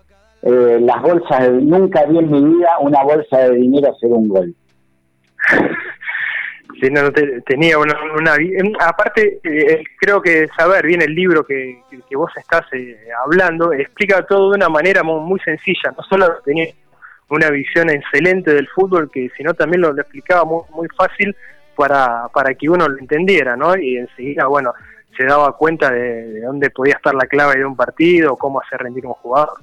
eh, 0.42 0.78
las 0.80 1.02
bolsas, 1.02 1.50
nunca 1.52 2.04
vi 2.06 2.18
en 2.18 2.30
mi 2.30 2.42
vida 2.42 2.70
una 2.80 3.04
bolsa 3.04 3.38
de 3.38 3.56
dinero 3.56 3.92
hacer 3.92 4.10
un 4.10 4.28
gol. 4.28 4.54
No, 6.90 7.12
tenía 7.46 7.78
una, 7.78 8.36
aparte 8.80 9.38
eh, 9.44 9.84
creo 10.00 10.20
que 10.20 10.48
saber 10.48 10.84
bien 10.84 11.00
el 11.00 11.14
libro 11.14 11.44
que, 11.44 11.80
que, 12.08 12.16
vos 12.16 12.32
estás 12.36 12.62
eh, 12.72 12.98
hablando 13.24 13.72
explica 13.72 14.26
todo 14.26 14.50
de 14.50 14.56
una 14.56 14.68
manera 14.68 15.04
muy, 15.04 15.38
sencilla, 15.40 15.94
no 15.96 16.02
solo 16.02 16.26
tenía 16.44 16.66
una 17.28 17.50
visión 17.50 17.88
excelente 17.88 18.52
del 18.52 18.66
fútbol, 18.66 19.10
que 19.12 19.30
sino 19.36 19.54
también 19.54 19.82
lo, 19.82 19.90
explicaba 19.90 20.44
muy, 20.44 20.62
muy 20.74 20.88
fácil 20.96 21.36
para, 21.76 22.28
para 22.34 22.52
que 22.54 22.68
uno 22.68 22.88
lo 22.88 22.98
entendiera, 22.98 23.54
¿no? 23.54 23.76
Y 23.76 23.98
enseguida, 23.98 24.46
bueno, 24.46 24.72
se 25.16 25.24
daba 25.24 25.56
cuenta 25.56 25.90
de, 25.90 26.40
dónde 26.40 26.70
podía 26.70 26.94
estar 26.94 27.14
la 27.14 27.26
clave 27.26 27.58
de 27.58 27.64
un 27.64 27.76
partido, 27.76 28.36
cómo 28.36 28.60
hacer 28.60 28.80
rendir 28.80 29.06
un 29.06 29.14
jugador. 29.14 29.58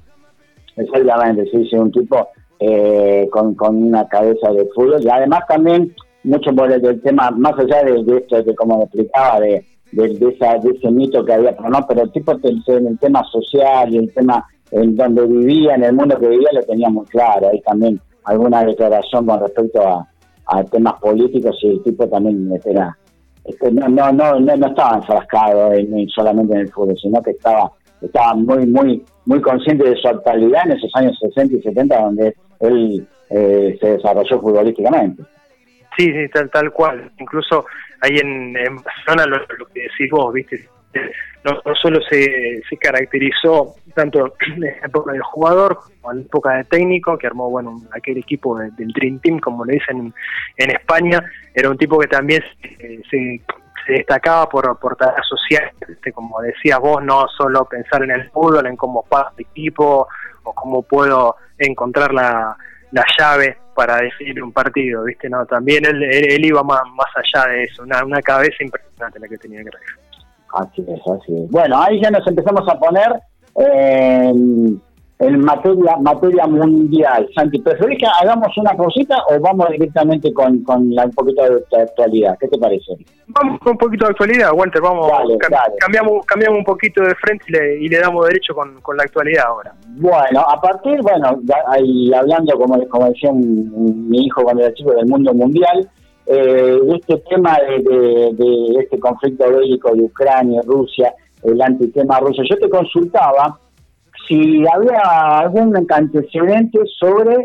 Exactamente, 0.78 1.46
sí, 1.52 1.68
sí, 1.70 1.76
un 1.76 1.92
tipo 1.92 2.30
eh, 2.60 3.28
con, 3.32 3.56
una 3.60 4.08
cabeza 4.08 4.52
de 4.52 4.68
fútbol 4.74 5.02
y 5.02 5.10
además 5.10 5.42
también 5.48 5.94
mucho 6.24 6.54
por 6.54 6.72
el, 6.72 7.02
tema, 7.02 7.32
más 7.32 7.54
allá 7.58 7.84
de, 7.84 8.18
esto, 8.18 8.44
de 8.44 8.56
como 8.56 8.84
explicaba, 8.84 9.40
de, 9.40 9.66
de, 9.92 10.34
esa, 10.36 10.58
de 10.58 10.72
ese 10.72 10.92
mito 10.92 11.24
que 11.24 11.34
había, 11.34 11.56
pero 11.56 11.70
no, 11.70 11.86
pero 11.88 12.04
el 12.04 12.12
tipo 12.12 12.34
en 12.44 12.88
el 12.88 13.00
tema 13.00 13.24
social 13.32 13.94
y 13.94 13.98
el 13.98 14.14
tema 14.14 14.46
en 14.72 14.96
donde 14.96 15.26
vivía, 15.26 15.76
en 15.76 15.84
el 15.84 15.94
mundo 15.94 16.20
que 16.20 16.28
vivía, 16.28 16.50
lo 16.54 16.62
tenía 16.64 16.90
muy 16.90 17.06
claro. 17.06 17.50
Hay 17.52 17.62
también 17.62 18.00
alguna 18.26 18.64
declaración 18.64 19.26
con 19.26 19.40
respecto 19.40 19.82
a, 19.88 20.08
a 20.46 20.64
temas 20.64 21.00
políticos 21.00 21.58
y 21.64 21.70
el 21.70 21.84
tipo 21.84 22.08
también 22.08 22.52
era 22.66 22.96
este, 23.50 23.72
no, 23.72 23.88
no, 23.90 24.12
no, 24.12 24.40
no, 24.40 24.68
estaba 24.68 24.98
enfrascado 24.98 25.74
en, 25.74 26.08
solamente 26.10 26.54
en 26.54 26.60
el 26.62 26.72
fútbol, 26.72 26.96
sino 27.02 27.20
que 27.22 27.32
estaba, 27.32 27.72
estaba 28.00 28.36
muy, 28.36 28.68
muy, 28.68 29.04
muy 29.26 29.42
consciente 29.42 29.90
de 29.90 29.96
su 29.96 30.08
actualidad 30.08 30.66
en 30.66 30.74
esos 30.74 30.92
años 30.94 31.18
60 31.20 31.56
y 31.56 31.62
70 31.62 32.00
donde 32.00 32.36
él 32.60 33.08
eh, 33.32 33.76
se 33.82 33.88
desarrolló 33.94 34.40
futbolísticamente. 34.40 35.24
Sí, 36.00 36.14
sí, 36.14 36.30
tal, 36.30 36.50
tal 36.50 36.72
cual. 36.72 37.12
Incluso 37.20 37.66
ahí 38.00 38.16
en, 38.20 38.54
Barcelona 38.54 39.26
lo, 39.26 39.66
que 39.66 39.82
decís 39.82 40.10
vos, 40.10 40.34
viste, 40.34 40.70
no, 41.44 41.62
solo 41.76 42.00
se, 42.10 42.62
se, 42.70 42.78
caracterizó 42.78 43.76
tanto 43.94 44.34
en 44.48 44.62
la 44.62 44.70
época 44.86 45.12
de 45.12 45.20
jugador 45.20 45.78
como 45.78 46.14
en 46.14 46.20
la 46.20 46.24
época 46.24 46.54
de 46.54 46.64
técnico, 46.64 47.18
que 47.18 47.28
armó 47.28 47.50
bueno 47.50 47.82
aquel 47.92 48.18
equipo 48.18 48.58
del 48.58 48.94
Dream 48.94 49.20
Team, 49.20 49.40
como 49.40 49.66
le 49.66 49.74
dicen 49.74 50.14
en, 50.56 50.72
España, 50.72 51.22
era 51.54 51.70
un 51.70 51.78
tipo 51.78 52.00
que 52.00 52.08
también 52.08 52.42
se, 53.12 53.42
destacaba 53.86 54.48
por, 54.48 54.80
por 54.80 54.96
tareas 54.96 55.28
sociales, 55.28 55.74
como 56.14 56.40
decías 56.40 56.80
vos, 56.80 57.04
no 57.04 57.28
solo 57.38 57.66
pensar 57.66 58.04
en 58.04 58.12
el 58.12 58.30
fútbol, 58.30 58.68
en 58.68 58.78
cómo 58.78 59.04
pasa 59.04 59.34
el 59.38 59.46
equipo 59.48 60.08
o 60.44 60.54
cómo 60.54 60.82
puedo 60.82 61.36
encontrar 61.58 62.14
la, 62.14 62.56
la 62.92 63.06
llave 63.18 63.58
para 63.76 63.98
definir 63.98 64.44
un 64.44 64.52
partido, 64.52 65.04
¿viste? 65.04 65.30
No, 65.30 65.46
también 65.46 65.86
él, 65.86 66.04
él, 66.04 66.46
iba 66.46 66.64
más, 66.64 66.82
más 66.96 67.08
allá 67.16 67.50
de 67.50 67.64
eso, 67.64 67.84
una, 67.84 68.04
una 68.04 68.22
cabeza 68.22 68.58
impresionante 68.62 69.20
la 69.20 69.28
que 69.28 69.38
tenía 69.38 69.64
que 69.64 69.70
Así 70.54 70.82
es, 70.82 71.00
así 71.08 71.44
es. 71.44 71.52
Bueno, 71.52 71.82
ahí 71.82 72.02
ya 72.02 72.10
nos 72.10 72.26
empezamos 72.28 72.68
a 72.68 72.80
poner 72.80 73.22
en, 75.20 75.40
materia 75.42 75.98
materia 75.98 76.48
mundial. 76.48 77.30
Santi, 77.36 77.60
¿preferís 77.60 78.00
que 78.00 78.08
hagamos 78.22 78.58
una 78.58 78.76
cosita 78.76 79.18
o 79.30 79.40
vamos 79.40 79.70
directamente 79.70 80.34
con, 80.34 80.64
con 80.64 80.94
la, 80.96 81.06
un 81.06 81.12
poquito 81.12 81.44
de, 81.44 81.82
actualidad? 81.82 82.38
¿Qué 82.40 82.48
te 82.48 82.58
parece? 82.58 82.94
Vamos 83.28 83.60
con 83.60 83.74
un 83.74 83.78
poquito 83.78 84.06
de 84.06 84.12
actualidad, 84.12 84.52
Walter, 84.54 84.82
vamos, 84.82 85.12
cambiamos 85.80 86.26
cambiamos 86.26 86.60
un 86.60 86.66
poquito 86.66 87.04
de 87.04 87.14
frente 87.16 87.46
y 87.50 87.52
le, 87.52 87.84
y 87.84 87.90
le 87.90 88.00
damos 88.00 88.26
derecho 88.28 88.56
con, 88.56 88.82
con, 88.82 88.98
la 88.98 89.04
actualidad 89.04 89.46
ahora. 89.48 89.74
Bueno, 89.88 90.40
a 90.40 90.60
partir, 90.60 91.00
bueno, 91.02 91.40
ahí 91.68 92.12
hablando, 92.14 92.58
como, 92.58 92.88
como 92.88 93.10
decía 93.10 93.32
mi 93.34 94.26
hijo 94.26 94.42
cuando 94.44 94.64
era 94.64 94.74
chico, 94.74 94.94
del 94.94 95.06
mundo 95.06 95.34
mundial, 95.34 95.88
eh, 96.32 96.80
este 96.96 97.18
tema 97.30 97.58
de, 97.58 98.76
este 98.80 99.00
conflicto 99.00 99.50
bélico 99.52 99.94
de 99.96 100.04
Ucrania, 100.04 100.62
Rusia, 100.64 101.14
el 101.44 101.62
antitema 101.62 102.20
ruso. 102.20 102.44
Yo 102.48 102.58
te 102.58 102.70
consultaba 102.70 103.58
si 104.30 104.64
había 104.72 105.40
algún 105.40 105.76
antecedente 105.90 106.80
sobre 107.00 107.36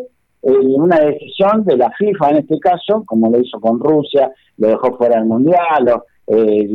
eh, 0.43 0.51
una 0.77 1.01
decisión 1.01 1.65
de 1.65 1.79
la 1.79 1.91
FIFA 1.91 2.31
en 2.31 2.37
este 2.37 2.59
caso, 2.61 3.03
como 3.07 3.31
lo 3.31 3.41
hizo 3.41 3.59
con 3.59 3.81
Rusia, 3.81 4.31
lo 4.59 4.69
dejó 4.69 4.95
fuera 4.99 5.17
del 5.17 5.25
Mundial, 5.25 5.89
o, 5.89 6.05
eh, 6.27 6.69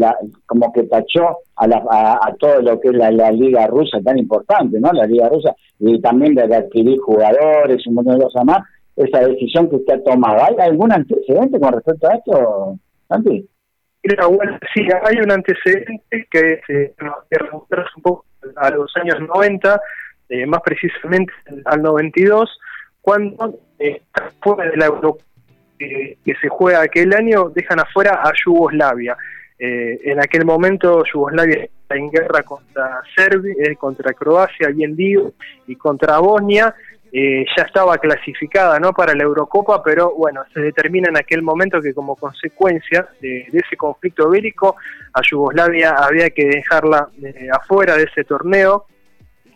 como 0.48 0.74
que 0.74 0.84
tachó 0.84 1.38
a, 1.56 2.34
todo 2.40 2.62
lo 2.62 2.80
que 2.80 2.90
es 2.90 2.96
la, 2.96 3.32
liga 3.32 3.68
rusa 3.68 4.00
tan 4.04 4.18
importante, 4.18 4.80
¿no? 4.80 4.92
La 4.92 5.06
liga 5.06 5.30
rusa, 5.30 5.56
y 5.80 6.02
también 6.02 6.34
de 6.34 6.56
adquirir 6.56 6.98
jugadores, 7.00 7.86
un 7.86 7.94
montón 7.94 8.18
de 8.18 8.24
cosas 8.26 8.46
más 8.46 8.62
esa 8.96 9.20
decisión 9.20 9.70
que 9.70 9.78
usted 9.78 9.94
ha 9.94 10.04
tomado. 10.04 10.44
¿Hay 10.44 10.56
algún 10.68 10.92
antecedente 10.92 11.60
con 11.60 11.72
respecto 11.72 12.08
a 12.08 12.16
esto, 12.16 12.80
Santi? 13.08 13.48
Bueno, 14.18 14.58
sí, 14.74 14.88
hay 15.04 15.18
un 15.20 15.32
antecedente 15.32 16.28
que 16.32 16.62
se 16.66 16.94
remonta 17.30 17.86
un 17.96 18.02
poco 18.02 18.26
a 18.56 18.70
los 18.70 18.96
años 18.98 19.20
90, 19.20 19.82
eh, 20.30 20.46
más 20.46 20.62
precisamente 20.62 21.34
al 21.66 21.82
92, 21.82 22.60
cuando 23.02 23.60
eh, 23.78 24.02
fuera 24.42 24.70
de 24.70 24.78
la 24.78 24.88
Euro 24.88 25.18
que 25.80 26.36
se 26.42 26.50
juega 26.50 26.82
aquel 26.82 27.14
año, 27.14 27.50
dejan 27.50 27.80
afuera 27.80 28.22
a 28.24 28.34
Yugoslavia. 28.46 29.16
Eh, 29.58 30.00
en 30.06 30.20
aquel 30.22 30.46
momento 30.46 31.04
Yugoslavia 31.04 31.66
está 31.66 31.96
en 31.96 32.10
guerra 32.10 32.44
contra 32.44 33.02
Serbia, 33.16 33.54
eh, 33.60 33.76
contra 33.76 34.14
Croacia, 34.14 34.70
bien 34.70 34.96
digo, 34.96 35.34
y 35.68 35.76
contra 35.76 36.20
Bosnia, 36.20 36.74
eh, 37.12 37.44
ya 37.58 37.64
estaba 37.64 37.98
clasificada 37.98 38.80
¿no? 38.80 38.94
para 38.94 39.16
la 39.16 39.24
Eurocopa, 39.24 39.82
pero 39.84 40.14
bueno, 40.16 40.44
se 40.54 40.62
determina 40.62 41.10
en 41.10 41.18
aquel 41.18 41.42
momento 41.42 41.82
que 41.82 41.94
como 41.94 42.16
consecuencia 42.16 43.08
de, 43.20 43.48
ese 43.52 43.76
conflicto 43.76 44.30
bélico 44.30 44.76
a 45.14 45.22
Yugoslavia 45.28 45.96
había 45.98 46.30
que 46.30 46.46
dejarla 46.46 47.10
eh, 47.24 47.48
afuera 47.52 47.96
de 47.98 48.04
ese 48.04 48.24
torneo, 48.26 48.86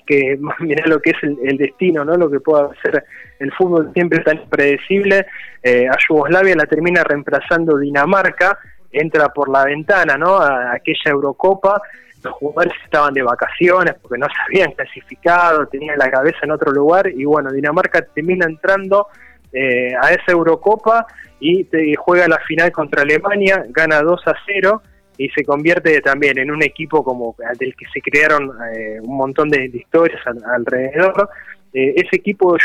que 0.07 0.37
mirá 0.59 0.87
lo 0.87 0.99
que 0.99 1.11
es 1.11 1.17
el, 1.21 1.57
destino, 1.57 2.03
¿no? 2.03 2.15
lo 2.15 2.29
que 2.29 2.39
puede 2.39 2.69
hacer 2.71 3.03
el 3.39 3.51
fútbol 3.53 3.91
siempre 3.93 4.19
tan 4.19 4.37
impredecible, 4.37 5.27
eh, 5.61 5.87
a 5.87 5.97
Yugoslavia 6.09 6.55
la 6.55 6.65
termina 6.65 7.03
reemplazando 7.03 7.77
Dinamarca, 7.77 8.57
entra 8.91 9.29
por 9.29 9.49
la 9.49 9.65
ventana 9.65 10.17
¿no? 10.17 10.37
a 10.37 10.73
aquella 10.73 11.11
Eurocopa, 11.11 11.81
los 12.23 12.33
jugadores 12.33 12.73
estaban 12.83 13.13
de 13.13 13.21
vacaciones 13.21 13.95
porque 14.01 14.17
no 14.17 14.27
se 14.27 14.41
habían 14.47 14.71
clasificado, 14.71 15.67
tenían 15.67 15.97
la 15.97 16.09
cabeza 16.09 16.39
en 16.43 16.51
otro 16.51 16.71
lugar 16.71 17.09
y 17.09 17.25
bueno, 17.25 17.51
Dinamarca 17.51 18.01
termina 18.01 18.45
entrando 18.45 19.07
eh, 19.51 19.93
a 20.01 20.11
esa 20.11 20.31
Eurocopa 20.31 21.05
y 21.39 21.67
juega 21.95 22.27
la 22.27 22.39
final 22.39 22.71
contra 22.71 23.01
Alemania, 23.01 23.65
gana 23.69 24.01
2 24.01 24.27
a 24.27 24.33
0 24.45 24.81
y 25.17 25.29
se 25.29 25.43
convierte 25.43 26.01
también 26.01 26.37
en 26.37 26.51
un 26.51 26.63
equipo 26.63 27.03
como 27.03 27.35
del 27.59 27.75
que 27.75 27.85
se 27.93 28.01
crearon 28.01 28.51
eh, 28.73 28.99
un 29.01 29.17
montón 29.17 29.49
de, 29.49 29.65
historias 29.65 30.21
alrededor. 30.25 31.29
Eh, 31.73 31.93
ese 31.97 32.17
equipo 32.17 32.55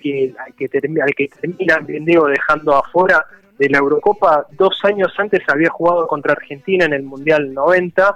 que, 0.00 0.34
que, 0.56 0.68
termina, 0.68 1.04
al 1.04 1.14
que 1.14 1.28
termina, 1.28 1.78
bien 1.78 2.04
digo, 2.04 2.26
dejando 2.26 2.76
afuera 2.76 3.24
de 3.58 3.68
la 3.68 3.78
Eurocopa, 3.78 4.46
dos 4.52 4.78
años 4.84 5.12
antes 5.18 5.42
había 5.48 5.70
jugado 5.70 6.06
contra 6.06 6.32
Argentina 6.32 6.84
en 6.84 6.92
el 6.92 7.02
Mundial 7.02 7.52
90 7.52 8.14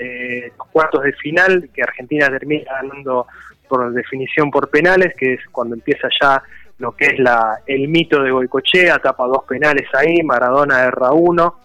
eh, 0.00 0.52
cuartos 0.72 1.02
de 1.02 1.12
final, 1.12 1.68
que 1.74 1.82
Argentina 1.82 2.28
termina 2.28 2.64
ganando 2.72 3.26
por 3.68 3.92
definición 3.92 4.50
por 4.50 4.70
penales, 4.70 5.14
que 5.14 5.34
es 5.34 5.40
cuando 5.52 5.74
empieza 5.74 6.08
ya 6.20 6.42
lo 6.78 6.92
que 6.92 7.04
es 7.04 7.18
la 7.18 7.58
el 7.66 7.86
mito 7.88 8.22
de 8.22 8.30
Goicochea, 8.30 8.98
tapa 8.98 9.26
dos 9.26 9.44
penales 9.46 9.86
ahí, 9.92 10.22
Maradona 10.22 10.84
erra 10.84 11.12
uno, 11.12 11.60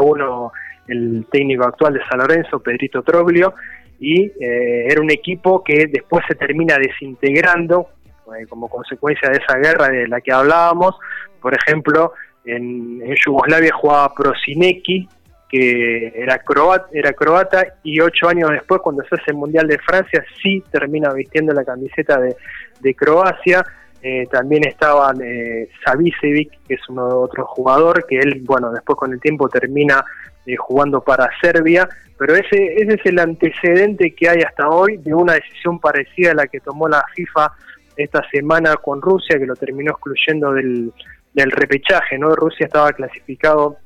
uno 0.00 0.52
el 0.88 1.26
técnico 1.30 1.64
actual 1.64 1.94
de 1.94 2.04
San 2.10 2.18
Lorenzo, 2.18 2.58
Pedrito 2.58 3.02
Troglio, 3.02 3.54
y 4.00 4.24
eh, 4.24 4.88
era 4.90 5.00
un 5.00 5.10
equipo 5.10 5.62
que 5.62 5.86
después 5.86 6.24
se 6.26 6.34
termina 6.34 6.76
desintegrando 6.76 7.88
eh, 8.36 8.46
como 8.48 8.68
consecuencia 8.68 9.30
de 9.30 9.38
esa 9.38 9.56
guerra 9.58 9.88
de 9.88 10.08
la 10.08 10.20
que 10.20 10.32
hablábamos. 10.32 10.96
Por 11.40 11.54
ejemplo, 11.54 12.12
en, 12.44 13.00
en 13.02 13.14
Yugoslavia 13.24 13.72
jugaba 13.72 14.12
Prosinecki, 14.12 15.08
que 15.54 16.12
era 16.16 16.40
croata, 16.40 16.88
era 16.92 17.12
croata 17.12 17.64
y 17.84 18.00
ocho 18.00 18.28
años 18.28 18.50
después, 18.50 18.80
cuando 18.80 19.04
se 19.04 19.14
hace 19.14 19.30
el 19.30 19.36
Mundial 19.36 19.68
de 19.68 19.78
Francia, 19.78 20.24
sí 20.42 20.64
termina 20.68 21.12
vistiendo 21.12 21.54
la 21.54 21.64
camiseta 21.64 22.18
de, 22.18 22.94
Croacia. 22.96 23.64
Eh, 24.02 24.26
también 24.32 24.66
estaba 24.66 25.14
eh, 25.22 25.68
Savicevic, 25.84 26.58
que 26.66 26.74
es 26.74 26.80
uno 26.88 27.06
otro 27.20 27.46
jugador, 27.46 28.04
que 28.04 28.18
él, 28.18 28.42
bueno, 28.44 28.72
después 28.72 28.98
con 28.98 29.12
el 29.12 29.20
tiempo 29.20 29.48
termina 29.48 30.04
eh, 30.44 30.56
jugando 30.56 31.00
para 31.00 31.30
Serbia, 31.40 31.88
pero 32.18 32.34
ese, 32.34 32.74
ese 32.74 32.94
es 32.94 33.06
el 33.06 33.20
antecedente 33.20 34.10
que 34.10 34.28
hay 34.28 34.42
hasta 34.42 34.68
hoy 34.68 34.96
de 34.96 35.14
una 35.14 35.34
decisión 35.34 35.78
parecida 35.78 36.32
a 36.32 36.34
la 36.34 36.46
que 36.48 36.58
tomó 36.58 36.88
la 36.88 37.04
FIFA 37.14 37.52
esta 37.96 38.28
semana 38.28 38.74
con 38.74 39.00
Rusia, 39.00 39.38
que 39.38 39.46
lo 39.46 39.54
terminó 39.54 39.92
excluyendo 39.92 40.52
del, 40.52 40.92
del 41.32 41.50
repechaje, 41.52 42.18
¿no? 42.18 42.34
Rusia 42.34 42.66
estaba 42.66 42.92
clasificado 42.92 43.76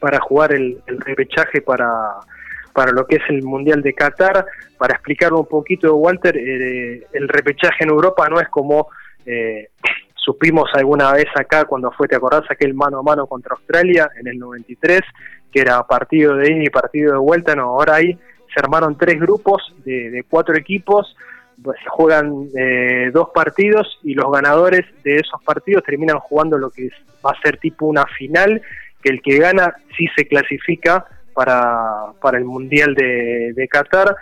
para 0.00 0.18
jugar 0.20 0.52
el, 0.52 0.82
repechaje 0.86 1.60
para, 1.60 2.14
para 2.72 2.90
lo 2.90 3.06
que 3.06 3.16
es 3.16 3.22
el 3.28 3.42
Mundial 3.42 3.82
de 3.82 3.94
Qatar. 3.94 4.46
Para 4.76 4.94
explicarlo 4.94 5.40
un 5.40 5.46
poquito, 5.46 5.94
Walter, 5.96 6.36
eh, 6.36 7.06
el 7.12 7.28
repechaje 7.28 7.84
en 7.84 7.90
Europa 7.90 8.28
no 8.28 8.40
es 8.40 8.48
como 8.48 8.88
eh, 9.26 9.68
supimos 10.14 10.70
alguna 10.74 11.12
vez 11.12 11.26
acá 11.34 11.64
cuando 11.64 11.90
fue, 11.92 12.08
¿te 12.08 12.16
acordás? 12.16 12.42
Aquel 12.50 12.74
mano 12.74 13.00
a 13.00 13.02
mano 13.02 13.26
contra 13.26 13.54
Australia 13.54 14.10
en 14.18 14.28
el 14.28 14.38
93, 14.38 15.00
que 15.52 15.60
era 15.60 15.82
partido 15.86 16.36
de 16.36 16.52
ida 16.52 16.64
y 16.64 16.70
partido 16.70 17.12
de 17.12 17.18
vuelta. 17.18 17.54
No, 17.54 17.64
ahora 17.64 17.96
ahí 17.96 18.18
se 18.52 18.60
armaron 18.60 18.96
tres 18.96 19.20
grupos 19.20 19.74
de, 19.84 20.24
cuatro 20.28 20.56
equipos. 20.56 21.16
Pues, 21.62 21.76
juegan 21.88 22.48
eh, 22.56 23.10
dos 23.12 23.28
partidos 23.34 23.98
y 24.02 24.14
los 24.14 24.32
ganadores 24.32 24.86
de 25.04 25.16
esos 25.16 25.42
partidos 25.44 25.84
terminan 25.84 26.18
jugando 26.18 26.56
lo 26.56 26.70
que 26.70 26.88
va 27.24 27.32
a 27.32 27.42
ser 27.42 27.58
tipo 27.58 27.84
una 27.84 28.06
final 28.06 28.62
que 29.02 29.10
el 29.10 29.22
que 29.22 29.38
gana 29.38 29.74
sí 29.96 30.06
se 30.16 30.26
clasifica 30.26 31.06
para, 31.34 32.12
para 32.20 32.38
el 32.38 32.44
Mundial 32.44 32.94
de, 32.94 33.68
Qatar. 33.70 34.16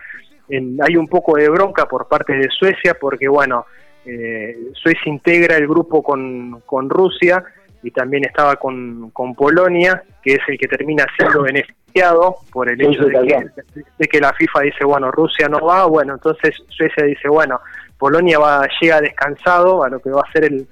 hay 0.51 0.97
un 0.97 1.09
poco 1.09 1.37
de 1.37 1.49
bronca 1.49 1.87
por 1.87 2.09
parte 2.09 2.35
de 2.35 2.49
Suecia 2.51 2.95
porque, 2.95 3.29
bueno, 3.29 3.67
eh, 4.05 4.57
Suecia 4.75 5.13
integra 5.13 5.57
el 5.57 5.67
grupo 5.67 6.03
con, 6.03 6.63
con 6.65 6.89
Rusia 6.89 7.45
y 7.83 7.91
también 7.91 8.25
estaba 8.25 8.57
con, 8.57 9.11
con 9.11 9.35
Polonia, 9.35 10.03
que 10.23 10.35
es 10.35 10.41
el 10.49 10.59
que 10.59 10.67
termina 10.67 11.07
siendo 11.17 11.43
beneficiado 11.43 12.37
por 12.53 12.71
el 12.71 12.81
hecho 12.81 13.05
de 13.05 13.13
que, 13.13 13.83
de 13.99 14.09
que, 14.09 14.21
la 14.21 14.33
FIFA 14.33 14.61
dice, 14.61 14.85
bueno, 14.85 15.11
Rusia 15.11 15.49
no 15.49 15.61
va, 15.61 15.87
bueno, 15.87 16.15
entonces 16.15 16.55
Suecia 16.69 17.05
dice, 17.05 17.29
bueno, 17.29 17.61
Polonia 17.99 18.39
va 18.39 18.67
llega 18.81 19.01
descansado 19.01 19.83
a 19.83 19.89
lo 19.89 20.01
que 20.01 20.11
va 20.11 20.23
a 20.27 20.33
ser 20.33 20.45
el, 20.45 20.67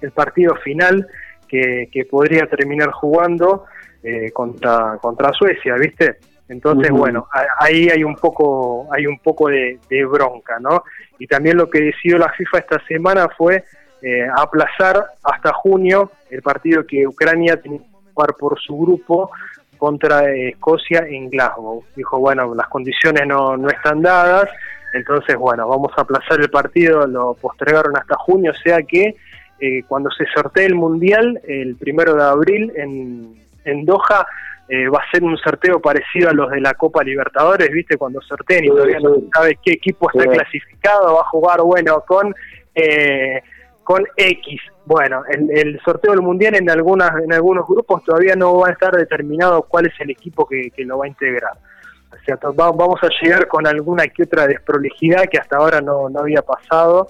el 0.00 0.10
partido 0.10 0.54
final 0.56 1.06
que, 1.52 2.06
podría 2.10 2.46
terminar 2.46 2.90
jugando 2.90 3.66
eh, 4.02 4.30
contra, 4.32 4.98
contra 5.00 5.32
Suecia, 5.32 5.74
¿viste? 5.74 6.16
Entonces, 6.48 6.90
bueno, 6.90 7.28
ahí 7.58 7.88
hay 7.88 8.04
un 8.04 8.16
poco, 8.16 8.86
hay 8.92 9.06
un 9.06 9.18
poco 9.18 9.48
de, 9.48 9.78
bronca, 10.10 10.58
¿no? 10.60 10.84
Y 11.18 11.26
también 11.26 11.56
lo 11.56 11.70
que 11.70 11.80
decidió 11.80 12.18
la 12.18 12.30
FIFA 12.30 12.58
esta 12.58 12.84
semana 12.86 13.28
fue 13.36 13.64
eh, 14.02 14.26
aplazar 14.36 15.04
hasta 15.22 15.52
junio 15.52 16.10
el 16.30 16.42
partido 16.42 16.86
que 16.86 17.06
Ucrania 17.06 17.60
tenía 17.60 17.78
que 17.78 18.12
jugar 18.12 18.34
por 18.38 18.60
su 18.60 18.76
grupo 18.76 19.30
contra 19.78 20.30
Escocia 20.30 21.06
en 21.08 21.30
Glasgow. 21.30 21.84
Dijo, 21.96 22.18
bueno, 22.18 22.54
las 22.54 22.68
condiciones 22.68 23.26
no, 23.26 23.56
no 23.56 23.68
están 23.68 24.02
dadas, 24.02 24.48
entonces, 24.92 25.36
bueno, 25.36 25.66
vamos 25.68 25.92
a 25.96 26.02
aplazar 26.02 26.40
el 26.40 26.50
partido, 26.50 27.06
lo 27.06 27.34
postergaron 27.34 27.96
hasta 27.96 28.16
junio, 28.16 28.52
o 28.52 28.62
sea 28.62 28.82
que 28.82 29.16
eh, 29.64 29.84
cuando 29.86 30.10
se 30.10 30.24
sortee 30.34 30.66
el 30.66 30.74
Mundial, 30.74 31.40
el 31.46 31.76
primero 31.76 32.16
de 32.16 32.24
abril 32.24 32.72
en, 32.74 33.40
en 33.64 33.84
Doha, 33.84 34.26
eh, 34.68 34.88
va 34.88 34.98
a 34.98 35.10
ser 35.12 35.22
un 35.22 35.36
sorteo 35.38 35.80
parecido 35.80 36.30
a 36.30 36.32
los 36.32 36.50
de 36.50 36.60
la 36.60 36.74
Copa 36.74 37.04
Libertadores, 37.04 37.70
¿viste? 37.70 37.96
Cuando 37.96 38.20
sorteen 38.22 38.64
y 38.64 38.68
todavía 38.68 38.98
no 38.98 39.14
sabes 39.32 39.58
qué 39.64 39.74
equipo 39.74 40.10
está 40.10 40.28
clasificado, 40.28 41.14
va 41.14 41.20
a 41.20 41.28
jugar, 41.28 41.60
bueno, 41.60 42.02
con... 42.04 42.34
Eh, 42.74 43.40
con 43.84 44.04
X. 44.16 44.60
Bueno, 44.86 45.24
el, 45.28 45.50
el, 45.50 45.80
sorteo 45.84 46.12
del 46.12 46.22
mundial 46.22 46.54
en 46.54 46.70
algunas 46.70 47.10
en 47.20 47.32
algunos 47.32 47.66
grupos 47.66 48.04
todavía 48.04 48.36
no 48.36 48.56
va 48.56 48.68
a 48.68 48.72
estar 48.72 48.96
determinado 48.96 49.62
cuál 49.62 49.86
es 49.86 49.92
el 49.98 50.10
equipo 50.10 50.46
que, 50.46 50.70
que 50.70 50.84
lo 50.84 50.98
va 50.98 51.06
a 51.06 51.08
integrar. 51.08 51.52
O 52.12 52.24
sea, 52.24 52.38
vamos 52.52 53.00
a 53.02 53.08
llegar 53.20 53.48
con 53.48 53.66
alguna 53.66 54.06
que 54.06 54.22
otra 54.22 54.46
desprolijidad 54.46 55.24
que 55.24 55.38
hasta 55.38 55.56
ahora 55.56 55.80
no, 55.80 56.08
no 56.08 56.20
había 56.20 56.42
pasado, 56.42 57.08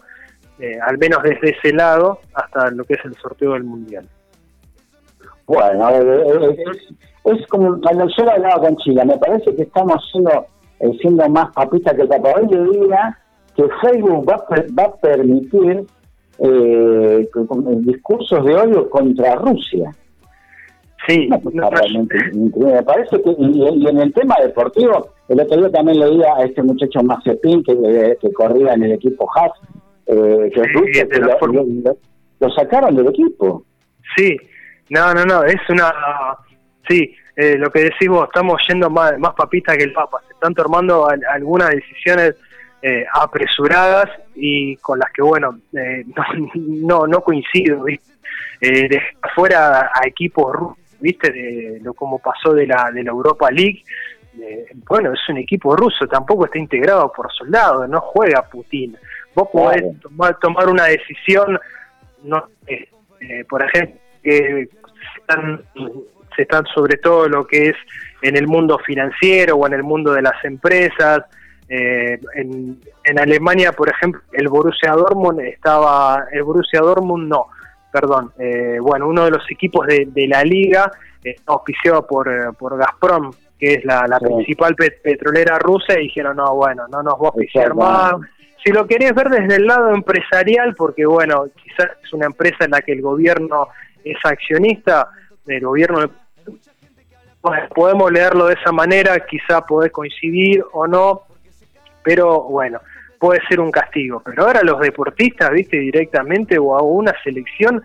eh, 0.62 0.78
al 0.81 0.97
menos 0.97 1.21
desde 1.25 1.57
ese 1.59 1.73
lado, 1.73 2.21
hasta 2.35 2.71
lo 2.71 2.85
que 2.85 2.95
es 2.95 3.04
el 3.04 3.16
sorteo 3.16 3.54
del 3.54 3.64
mundial. 3.64 4.09
Bueno, 5.45 5.90
eh, 5.90 6.25
eh, 6.25 6.57
es, 7.25 7.35
es 7.37 7.47
como 7.49 7.81
cuando 7.81 8.07
yo 8.16 8.31
hablaba 8.31 8.61
con 8.61 8.76
Chile, 8.76 9.04
me 9.04 9.19
parece 9.19 9.57
que 9.57 9.62
estamos 9.62 10.09
siendo, 10.12 10.47
siendo 11.00 11.28
más 11.31 11.52
papistas 11.52 11.95
que 11.95 12.02
el 12.02 12.09
papá. 12.09 12.35
Hoy 12.37 12.47
le 12.49 12.62
diría 12.71 13.19
que 13.57 13.64
Facebook 13.83 14.25
va, 14.31 14.37
va 14.78 14.85
a 14.85 14.97
permitir 14.99 15.85
eh, 16.38 17.28
discursos 17.78 18.45
de 18.45 18.54
odio 18.54 18.88
contra 18.88 19.35
Rusia. 19.35 19.90
Sí, 21.09 21.28
me 21.28 22.83
parece 22.85 23.21
que, 23.21 23.35
y, 23.37 23.88
en 23.88 23.99
el 23.99 24.12
tema 24.14 24.37
deportivo, 24.40 25.09
el 25.28 25.40
otro 25.40 25.57
día 25.59 25.73
también 25.73 25.99
leía 25.99 26.37
a 26.37 26.45
este 26.45 26.62
muchacho 26.62 27.02
Mazepin 27.02 27.64
que, 27.64 28.16
que 28.21 28.33
corría 28.33 28.75
en 28.75 28.85
el 28.85 28.92
equipo 28.92 29.28
Haas, 29.35 29.50
eh, 30.06 30.50
que, 30.52 31.21
lo, 32.40 32.50
sacaron 32.50 32.97
del 32.97 33.09
equipo. 33.09 33.64
Sí, 34.16 34.37
no, 34.90 35.14
no, 35.14 35.25
no, 35.25 35.44
es 35.44 35.61
una. 35.68 35.92
Sí, 36.88 37.14
eh, 37.37 37.56
lo 37.56 37.71
que 37.71 37.85
decís 37.85 38.09
vos, 38.09 38.25
estamos 38.25 38.61
yendo 38.68 38.90
más, 38.90 39.18
más 39.18 39.35
papista 39.35 39.76
que 39.76 39.85
el 39.85 39.92
Papa. 39.92 40.21
Se 40.26 40.35
están 40.35 40.54
tomando 40.54 41.09
algunas 41.09 41.71
decisiones 41.71 42.35
eh, 42.85 43.06
apresuradas 43.14 44.11
y 44.35 44.75
con 44.78 44.99
las 44.99 45.12
que, 45.12 45.23
bueno, 45.23 45.61
eh, 45.73 46.04
no, 46.54 47.06
no, 47.06 47.21
coincido. 47.21 47.87
Eh, 47.88 48.88
de 48.88 49.00
afuera 49.21 49.92
a 49.94 50.06
equipos 50.06 50.52
rusos, 50.52 50.78
¿viste? 51.00 51.30
De, 51.30 51.78
lo 51.80 51.94
como 51.94 52.18
pasó 52.18 52.52
de 52.52 52.66
la, 52.66 52.90
de 52.92 53.04
la 53.04 53.11
Europa 53.11 53.50
League. 53.52 53.85
bueno, 54.88 55.12
es 55.12 55.21
un 55.28 55.38
equipo 55.38 55.76
ruso, 55.76 56.09
tampoco 56.09 56.47
está 56.47 56.59
integrado 56.59 57.12
por 57.12 57.32
soldados, 57.32 57.88
no 57.88 58.00
juega 58.00 58.42
Putin. 58.42 58.97
Vos 59.35 59.49
podés 59.53 59.83
tomar, 60.01 60.39
tomar 60.39 60.69
una 60.69 60.85
decisión, 60.85 61.59
no 62.25 62.45
por 63.49 63.65
ejemplo, 63.65 63.99
que 64.23 64.69
están, 65.19 65.62
se 66.37 66.43
están 66.43 66.65
sobre 66.75 66.97
todo 66.97 67.29
lo 67.29 67.47
que 67.47 67.69
es 67.69 67.77
en 68.23 68.37
el 68.37 68.47
mundo 68.47 68.79
financiero 68.79 69.57
o 69.57 69.67
en 69.67 69.75
el 69.75 69.83
mundo 69.83 70.12
de 70.12 70.23
las 70.23 70.45
empresas, 70.45 71.25
eh, 71.69 72.21
en, 72.35 72.79
en, 73.05 73.19
Alemania, 73.19 73.73
por 73.73 73.89
ejemplo, 73.89 74.21
el 74.33 74.49
Borussia 74.49 74.93
Dortmund 74.93 75.41
estaba, 75.41 76.27
el 76.31 76.43
Borussia 76.43 76.81
Dortmund 76.81 77.29
no, 77.29 77.47
perdón, 77.91 78.33
eh, 78.39 78.79
bueno, 78.81 79.07
uno 79.09 79.25
de 79.25 79.31
los 79.31 79.51
equipos 79.51 79.87
de, 79.87 80.27
la 80.29 80.43
liga 80.45 80.91
eh, 81.23 81.37
auspiciado 81.47 82.07
por, 82.07 82.29
eh, 82.29 82.53
por 82.59 82.77
Gazprom, 82.77 83.33
que 83.59 83.75
es 83.75 83.85
la, 83.85 84.18
principal 84.18 84.75
petrolera 84.75 85.59
rusa, 85.59 85.99
y 85.99 86.05
dijeron, 86.05 86.37
no, 86.37 86.55
bueno, 86.57 86.87
no 86.88 87.03
nos 87.03 87.14
va 87.14 87.27
a 87.27 87.29
auspiciar 87.29 87.75
más. 87.75 88.14
Si 88.64 88.70
lo 88.70 88.87
querés 88.87 89.14
ver 89.14 89.29
desde 89.29 89.57
el 89.57 89.66
lado 89.66 89.94
empresarial, 89.94 90.75
porque 90.77 91.05
bueno, 91.05 91.46
quizás 91.62 91.90
es 92.03 92.12
una 92.12 92.27
empresa 92.27 92.64
en 92.64 92.70
la 92.70 92.81
que 92.81 92.92
el 92.92 93.03
gobierno 93.03 93.68
es 94.05 94.16
accionista, 94.25 95.09
el 95.46 95.64
gobierno 95.64 96.11
podemos 97.75 98.12
leerlo 98.12 98.46
de 98.46 98.55
esa 98.55 98.70
manera, 98.70 99.18
quizá 99.27 99.62
podés 99.62 99.90
coincidir 99.90 100.64
o 100.72 100.87
no, 100.87 101.22
pero 102.05 102.42
bueno, 102.44 102.81
puede 103.18 103.40
ser 103.48 103.61
un 103.61 103.70
castigo. 103.70 104.22
Pero 104.25 104.44
ahora 104.44 104.62
los 104.62 104.81
deportistas, 104.81 105.51
viste, 105.51 105.79
directamente 105.79 106.59
o 106.59 106.77
a 106.77 106.83
una 106.83 107.12
selección, 107.25 107.83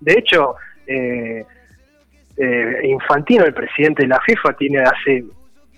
de 0.00 0.12
hecho, 0.12 0.54
eh, 0.86 1.44
eh, 2.36 2.80
Infantino, 2.84 3.44
el 3.44 3.54
presidente 3.54 4.02
de 4.02 4.08
la 4.08 4.20
FIFA, 4.20 4.52
tiene 4.54 4.82
hace 4.82 5.24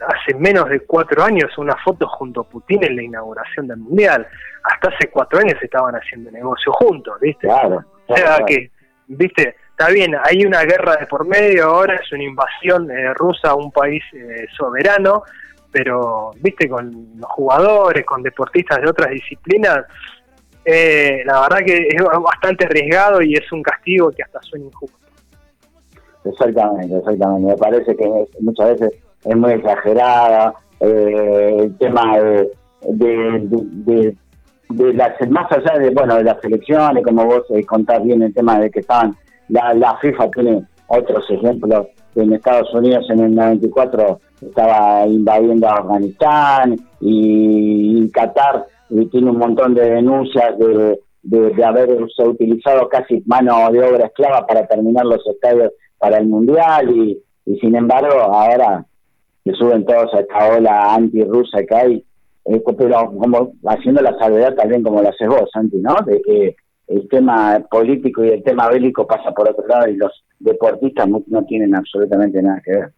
hace 0.06 0.34
menos 0.36 0.68
de 0.68 0.80
cuatro 0.80 1.22
años 1.22 1.56
una 1.58 1.76
foto 1.76 2.08
junto 2.08 2.42
a 2.42 2.44
Putin 2.44 2.84
en 2.84 2.96
la 2.96 3.02
inauguración 3.02 3.66
del 3.66 3.78
Mundial. 3.78 4.26
Hasta 4.64 4.88
hace 4.88 5.10
cuatro 5.10 5.38
años 5.38 5.56
estaban 5.62 5.94
haciendo 5.94 6.30
negocio 6.30 6.72
juntos, 6.72 7.18
¿viste? 7.20 7.46
Claro. 7.46 7.84
o 8.06 8.16
sea 8.16 8.38
que, 8.46 8.70
¿viste? 9.06 9.56
Está 9.70 9.88
bien, 9.90 10.14
hay 10.22 10.44
una 10.44 10.62
guerra 10.62 10.96
de 10.96 11.06
por 11.06 11.26
medio 11.26 11.64
ahora, 11.64 11.96
es 11.96 12.12
una 12.12 12.22
invasión 12.22 12.90
eh, 12.90 13.14
rusa 13.14 13.50
a 13.50 13.54
un 13.54 13.72
país 13.72 14.02
soberano, 14.56 15.22
pero 15.72 16.30
viste 16.36 16.68
con 16.68 16.90
los 17.16 17.30
jugadores, 17.30 18.04
con 18.04 18.22
deportistas 18.22 18.80
de 18.80 18.90
otras 18.90 19.10
disciplinas, 19.10 19.86
eh, 20.64 21.22
la 21.24 21.40
verdad 21.40 21.58
que 21.64 21.88
es 21.88 22.02
bastante 22.22 22.66
arriesgado 22.66 23.20
y 23.20 23.34
es 23.34 23.50
un 23.50 23.62
castigo 23.62 24.10
que 24.10 24.22
hasta 24.22 24.40
suena 24.42 24.66
injusto. 24.66 24.98
Exactamente, 26.24 26.96
exactamente. 26.96 27.48
Me 27.48 27.56
parece 27.56 27.96
que 27.96 28.26
muchas 28.40 28.78
veces 28.78 29.01
es 29.24 29.36
muy 29.36 29.52
exagerada 29.52 30.54
eh, 30.80 31.56
el 31.60 31.78
tema 31.78 32.18
de, 32.18 32.50
de, 32.88 34.16
de, 34.70 34.94
las 34.94 35.30
más 35.30 35.50
allá 35.52 35.78
de 35.78 35.90
bueno 35.90 36.16
de 36.16 36.24
las 36.24 36.42
elecciones, 36.44 37.04
como 37.04 37.24
vos 37.26 37.42
eh, 37.50 37.64
contás 37.64 38.02
bien 38.02 38.22
el 38.22 38.34
tema 38.34 38.58
de 38.58 38.70
que 38.70 38.80
estaban 38.80 39.14
la, 39.48 39.74
la 39.74 39.96
FIFA 39.98 40.30
tiene 40.30 40.62
otros 40.88 41.24
ejemplos 41.30 41.86
en 42.14 42.32
Estados 42.32 42.72
Unidos 42.74 43.06
en 43.10 43.20
el 43.20 43.34
94 43.34 44.20
estaba 44.42 45.06
invadiendo 45.06 45.68
Afganistán 45.68 46.76
y, 47.00 48.10
Qatar 48.10 48.66
tiene 49.10 49.30
un 49.30 49.38
montón 49.38 49.74
de 49.74 49.88
denuncias 49.88 50.58
de, 50.58 51.00
de, 51.22 51.64
haberse 51.64 52.22
utilizado 52.22 52.88
casi 52.88 53.22
mano 53.26 53.70
de 53.70 53.82
obra 53.82 54.06
esclava 54.06 54.46
para 54.46 54.66
terminar 54.66 55.06
los 55.06 55.26
estadios 55.26 55.72
para 55.98 56.18
el 56.18 56.26
Mundial 56.26 56.90
y, 56.90 57.22
sin 57.60 57.74
embargo 57.74 58.20
ahora 58.20 58.84
se 59.44 59.52
suben 59.52 59.84
todos 59.84 60.12
a 60.14 60.20
esta 60.20 60.56
ola 60.56 60.94
anti-rusa 60.94 61.62
que 61.68 61.74
hay, 61.74 62.04
eh, 62.44 62.62
pero 62.78 63.06
como 63.06 63.52
haciendo 63.66 64.02
la 64.02 64.16
salvedad 64.18 64.54
también 64.54 64.82
como 64.82 65.02
lo 65.02 65.08
haces 65.08 65.28
vos, 65.28 65.50
Santi, 65.52 65.78
¿no? 65.78 65.96
De 66.06 66.20
que 66.22 66.56
el 66.88 67.08
tema 67.08 67.60
político 67.70 68.24
y 68.24 68.30
el 68.30 68.42
tema 68.42 68.68
bélico 68.68 69.06
pasa 69.06 69.32
por 69.32 69.48
otro 69.48 69.66
lado 69.66 69.88
y 69.88 69.96
los 69.96 70.24
deportistas 70.38 71.08
no, 71.08 71.44
tienen 71.44 71.74
absolutamente 71.74 72.42
nada 72.42 72.60
que 72.64 72.72
ver. 72.72 72.90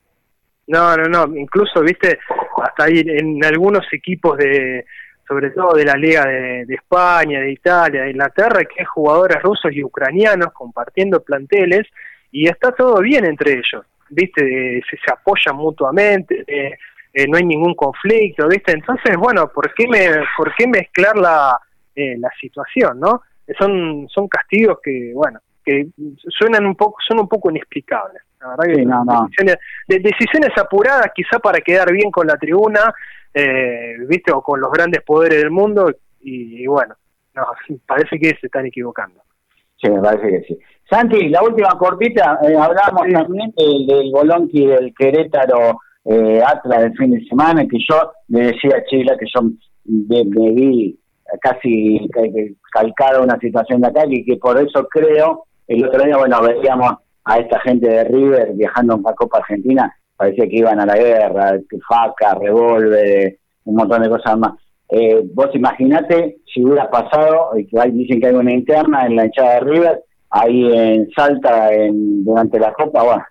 No, 0.67 0.97
no, 0.97 1.05
no, 1.05 1.37
incluso, 1.37 1.83
viste, 1.83 2.19
hasta 2.63 2.85
ahí 2.85 3.03
en 3.05 3.45
algunos 3.45 3.87
equipos 3.93 4.39
de, 4.39 4.87
sobre 5.29 5.51
todo 5.51 5.75
de 5.75 5.85
la 5.85 5.95
Liga 5.95 6.25
de, 6.27 6.67
España, 6.69 7.41
de 7.41 7.53
Italia, 7.53 8.03
de 8.03 8.11
Inglaterra, 8.11 8.65
que 8.65 8.81
hay 8.81 8.87
jugadores 8.87 9.43
rusos 9.43 9.71
y 9.73 9.85
ucranianos 9.85 10.53
compartiendo 10.53 11.23
planteles 11.23 11.87
y 12.33 12.49
está 12.49 12.73
todo 12.73 13.01
bien 13.01 13.27
entre 13.27 13.53
ellos, 13.53 13.85
viste, 14.11 14.83
se, 14.88 14.97
se 14.97 15.12
apoyan 15.12 15.57
mutuamente, 15.57 16.45
eh, 16.47 16.75
eh, 17.12 17.29
no 17.29 17.37
hay 17.37 17.45
ningún 17.45 17.75
conflicto, 17.75 18.49
viste, 18.49 18.73
entonces, 18.73 19.17
bueno, 19.17 19.49
¿por 19.49 19.73
qué, 19.75 19.87
me, 19.87 20.09
por 20.37 20.55
qué 20.55 20.67
mezclar 20.67 21.17
la, 21.17 21.59
eh, 21.95 22.17
la 22.19 22.31
situación, 22.40 22.99
no? 22.99 23.23
Son, 23.59 24.09
son 24.09 24.27
castigos 24.27 24.79
que, 24.83 25.12
bueno, 25.14 25.38
que 25.64 25.87
suenan 26.29 26.67
un 26.67 26.75
poco, 26.75 26.97
son 27.07 27.21
un 27.21 27.29
poco 27.29 27.51
inexplicables. 27.51 28.23
La 28.40 28.49
verdad 28.49 28.64
que 28.75 28.85
no, 28.85 29.05
Decisiones, 29.05 29.57
de, 29.88 29.99
decisiones 30.01 30.51
apuradas 30.59 31.11
quizá 31.14 31.38
para 31.38 31.61
quedar 31.61 31.93
bien 31.93 32.11
con 32.11 32.27
la 32.27 32.37
tribuna, 32.37 32.93
eh, 33.33 33.97
viste, 34.07 34.33
o 34.33 34.43
con 34.43 34.61
los 34.61 34.71
grandes 34.73 35.03
poderes 35.03 35.38
del 35.38 35.51
mundo, 35.51 35.93
y, 36.21 36.67
bueno, 36.67 36.97
no, 37.35 37.47
parece 37.87 38.19
que 38.19 38.37
se 38.40 38.47
están 38.47 38.67
equivocando. 38.67 39.23
Sí, 39.85 39.90
me 39.90 40.01
parece 40.01 40.29
que 40.31 40.44
sí. 40.44 40.59
Santi, 40.88 41.29
la 41.29 41.42
última 41.42 41.77
cortita, 41.79 42.38
eh, 42.42 42.57
hablamos 42.57 43.07
también 43.12 43.53
del, 43.55 43.87
del 43.87 44.11
Bolonqui 44.11 44.66
del 44.66 44.94
Querétaro 44.94 45.79
eh, 46.07 46.40
Atlas 46.42 46.83
del 46.83 46.97
fin 46.97 47.11
de 47.11 47.25
semana, 47.27 47.66
que 47.66 47.79
yo 47.87 48.12
le 48.29 48.47
decía 48.47 48.77
a 48.79 48.85
Chila 48.85 49.16
que 49.18 49.27
yo 49.35 49.42
me, 49.42 50.25
me 50.25 50.51
vi 50.53 50.99
casi 51.40 52.09
calcado 52.73 53.23
una 53.23 53.38
situación 53.38 53.83
de 53.83 53.88
acá 53.88 54.05
y 54.07 54.25
que 54.25 54.37
por 54.37 54.59
eso 54.59 54.87
creo 54.88 55.44
el 55.68 55.85
otro 55.87 56.05
día, 56.05 56.16
bueno, 56.16 56.40
veíamos 56.42 56.94
a 57.25 57.38
esta 57.38 57.61
gente 57.61 57.88
de 57.88 58.05
River 58.05 58.53
viajando 58.55 58.94
en 58.94 59.03
la 59.03 59.14
Copa 59.14 59.38
Argentina, 59.38 59.94
parecía 60.16 60.47
que 60.47 60.57
iban 60.57 60.81
a 60.81 60.87
la 60.87 60.97
guerra, 60.97 61.59
faca, 61.88 62.35
revólver, 62.35 63.38
un 63.64 63.75
montón 63.77 64.03
de 64.03 64.09
cosas 64.09 64.38
más. 64.38 64.53
Eh, 64.97 65.23
vos 65.35 65.49
imaginate 65.55 66.37
si 66.47 66.65
hubiera 66.65 66.89
pasado, 66.89 67.51
que 67.53 67.91
dicen 67.91 68.21
que 68.21 68.29
hay 68.29 68.35
una 68.35 68.53
interna 68.53 69.07
en 69.07 69.17
la 69.17 69.25
hinchada 69.25 69.55
de 69.55 69.61
River, 69.61 70.01
ahí 70.31 70.73
en 70.73 71.11
Salta 71.11 71.75
en, 71.75 72.25
durante 72.25 72.61
la 72.61 72.73
Copa, 72.75 73.03
bueno, 73.03 73.25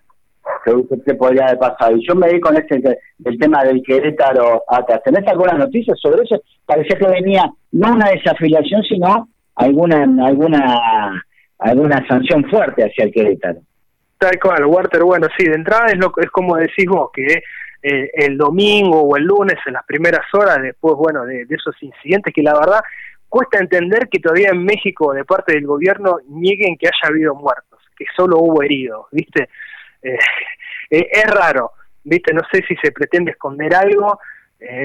que, 1.06 1.14
podría 1.14 1.46
haber 1.46 1.58
pasado. 1.58 1.96
Y 1.96 2.06
yo 2.06 2.14
me 2.16 2.28
di 2.28 2.38
con 2.38 2.54
este 2.58 2.82
el 3.24 3.38
tema 3.38 3.64
del 3.64 3.82
Querétaro 3.82 4.62
acá. 4.68 5.00
¿Tenés 5.02 5.26
alguna 5.26 5.54
noticia 5.54 5.94
sobre 5.96 6.24
eso? 6.24 6.42
Parecía 6.66 6.98
que 6.98 7.06
venía 7.06 7.50
no 7.72 7.92
una 7.94 8.10
desafiliación, 8.10 8.82
sino 8.82 9.28
alguna 9.54 10.02
alguna 10.26 11.24
alguna 11.60 12.06
sanción 12.06 12.44
fuerte 12.50 12.84
hacia 12.84 13.04
el 13.04 13.12
Querétaro. 13.12 13.60
Tal 14.18 14.38
cual, 14.38 14.66
Walter, 14.66 15.02
bueno, 15.02 15.28
sí, 15.38 15.46
de 15.46 15.54
entrada 15.54 15.86
es, 15.86 15.96
lo, 15.96 16.12
es 16.18 16.30
como 16.30 16.56
decís 16.56 16.84
vos, 16.86 17.08
que 17.14 17.42
eh, 17.86 18.10
el 18.14 18.38
domingo 18.38 19.02
o 19.02 19.14
el 19.14 19.24
lunes, 19.24 19.58
en 19.66 19.74
las 19.74 19.84
primeras 19.84 20.24
horas, 20.32 20.62
después, 20.62 20.94
bueno, 20.96 21.26
de, 21.26 21.46
esos 21.50 21.76
incidentes 21.82 22.32
que 22.32 22.42
la 22.42 22.58
verdad 22.58 22.80
cuesta 23.28 23.58
entender 23.58 24.08
que 24.08 24.20
todavía 24.20 24.48
en 24.52 24.64
México, 24.64 25.12
de 25.12 25.26
parte 25.26 25.52
del 25.52 25.66
gobierno, 25.66 26.16
nieguen 26.26 26.78
que 26.78 26.86
haya 26.86 27.12
habido 27.12 27.34
muertos, 27.34 27.78
que 27.94 28.06
solo 28.16 28.38
hubo 28.38 28.62
heridos, 28.62 29.04
¿viste? 29.12 29.50
Eh, 30.00 30.16
eh, 30.90 31.08
es 31.12 31.26
raro, 31.26 31.72
¿viste? 32.02 32.32
No 32.32 32.40
sé 32.50 32.64
si 32.66 32.74
se 32.76 32.90
pretende 32.90 33.32
esconder 33.32 33.74
algo, 33.74 34.18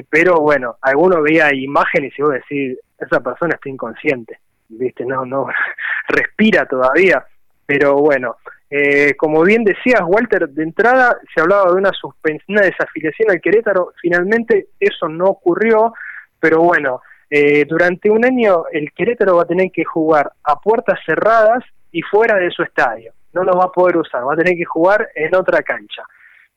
pero 0.10 0.42
bueno, 0.42 0.76
alguno 0.82 1.22
veía 1.22 1.56
imágenes 1.56 2.12
y 2.18 2.22
vos 2.22 2.34
decís, 2.34 2.78
esa 3.00 3.22
persona 3.22 3.56
está 3.56 3.70
inconsciente, 3.70 4.40
¿viste? 4.68 5.06
No, 5.06 5.26
no, 5.26 5.48
respira 6.10 6.66
todavía, 6.66 7.26
pero 7.66 7.96
bueno, 7.96 8.36
eh, 8.72 9.16
como 9.16 9.44
bien 9.44 9.64
decías, 9.64 10.02
Walter, 10.06 10.48
de 10.48 10.64
entrada 10.64 11.18
se 11.34 11.42
hablaba 11.42 11.72
de 11.72 11.78
una 11.78 11.92
suspensión, 11.92 12.58
una 12.58 12.68
desafiliación 12.68 13.32
al 13.32 13.42
Querétaro. 13.42 13.94
Finalmente 14.00 14.68
eso 14.80 15.08
no 15.10 15.26
ocurrió, 15.26 15.94
pero 16.40 16.62
bueno, 16.62 17.02
eh, 17.30 17.66
durante 17.66 18.12
un 18.12 18.24
año 18.24 18.66
el 18.72 18.92
Querétaro 18.94 19.38
va 19.38 19.44
a 19.44 19.48
tener 19.48 19.72
que 19.72 19.84
jugar 19.84 20.32
a 20.44 20.60
puertas 20.60 21.00
cerradas 21.06 21.64
y 21.92 22.02
fuera 22.04 22.36
de 22.38 22.52
su 22.52 22.62
estadio. 22.62 23.14
No 23.34 23.44
lo 23.44 23.54
va 23.54 23.66
a 23.66 23.72
poder 23.72 23.98
usar, 23.98 24.28
va 24.28 24.34
a 24.34 24.38
tener 24.38 24.56
que 24.56 24.66
jugar 24.66 25.10
en 25.16 25.36
otra 25.36 25.64
cancha. 25.64 26.04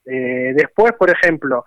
Eh, 0.05 0.53
después, 0.55 0.93
por 0.93 1.11
ejemplo, 1.11 1.65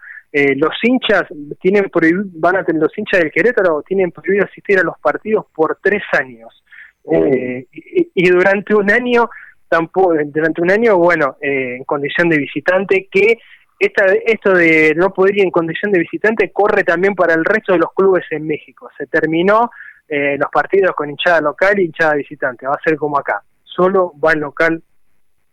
los 0.57 0.73
hinchas 0.83 1.23
tienen 1.61 1.89
van 2.33 2.57
a 2.57 2.65
tener 2.65 2.81
los 2.81 2.97
hinchas 2.97 3.21
del 3.21 3.31
Querétaro 3.31 3.81
tienen 3.83 4.11
prohibido 4.11 4.43
asistir 4.43 4.77
a 4.77 4.83
los 4.83 4.99
partidos 4.99 5.45
por 5.55 5.79
tres 5.81 6.03
años. 6.11 6.61
Oh. 7.07 7.23
y 7.23 8.29
durante 8.31 8.73
un 8.73 8.89
año 8.89 9.29
tampoco 9.67 10.13
durante 10.25 10.61
un 10.61 10.71
año, 10.71 10.97
bueno, 10.97 11.37
eh, 11.41 11.75
en 11.77 11.83
condición 11.83 12.29
de 12.29 12.37
visitante, 12.37 13.07
que 13.11 13.39
esta, 13.79 14.05
esto 14.25 14.53
de 14.53 14.93
no 14.95 15.11
poder 15.11 15.37
ir 15.37 15.43
en 15.43 15.51
condición 15.51 15.91
de 15.91 15.99
visitante 15.99 16.51
corre 16.51 16.83
también 16.83 17.13
para 17.13 17.33
el 17.33 17.43
resto 17.43 17.73
de 17.73 17.79
los 17.79 17.93
clubes 17.93 18.25
en 18.31 18.47
México. 18.47 18.89
Se 18.97 19.07
terminó 19.07 19.69
eh, 20.07 20.37
los 20.39 20.49
partidos 20.51 20.95
con 20.95 21.09
hinchada 21.09 21.41
local 21.41 21.79
y 21.79 21.85
hinchada 21.85 22.15
visitante, 22.15 22.67
va 22.67 22.75
a 22.75 22.83
ser 22.83 22.95
como 22.95 23.17
acá, 23.17 23.41
solo 23.63 24.13
va 24.23 24.33
el 24.33 24.39
local 24.39 24.81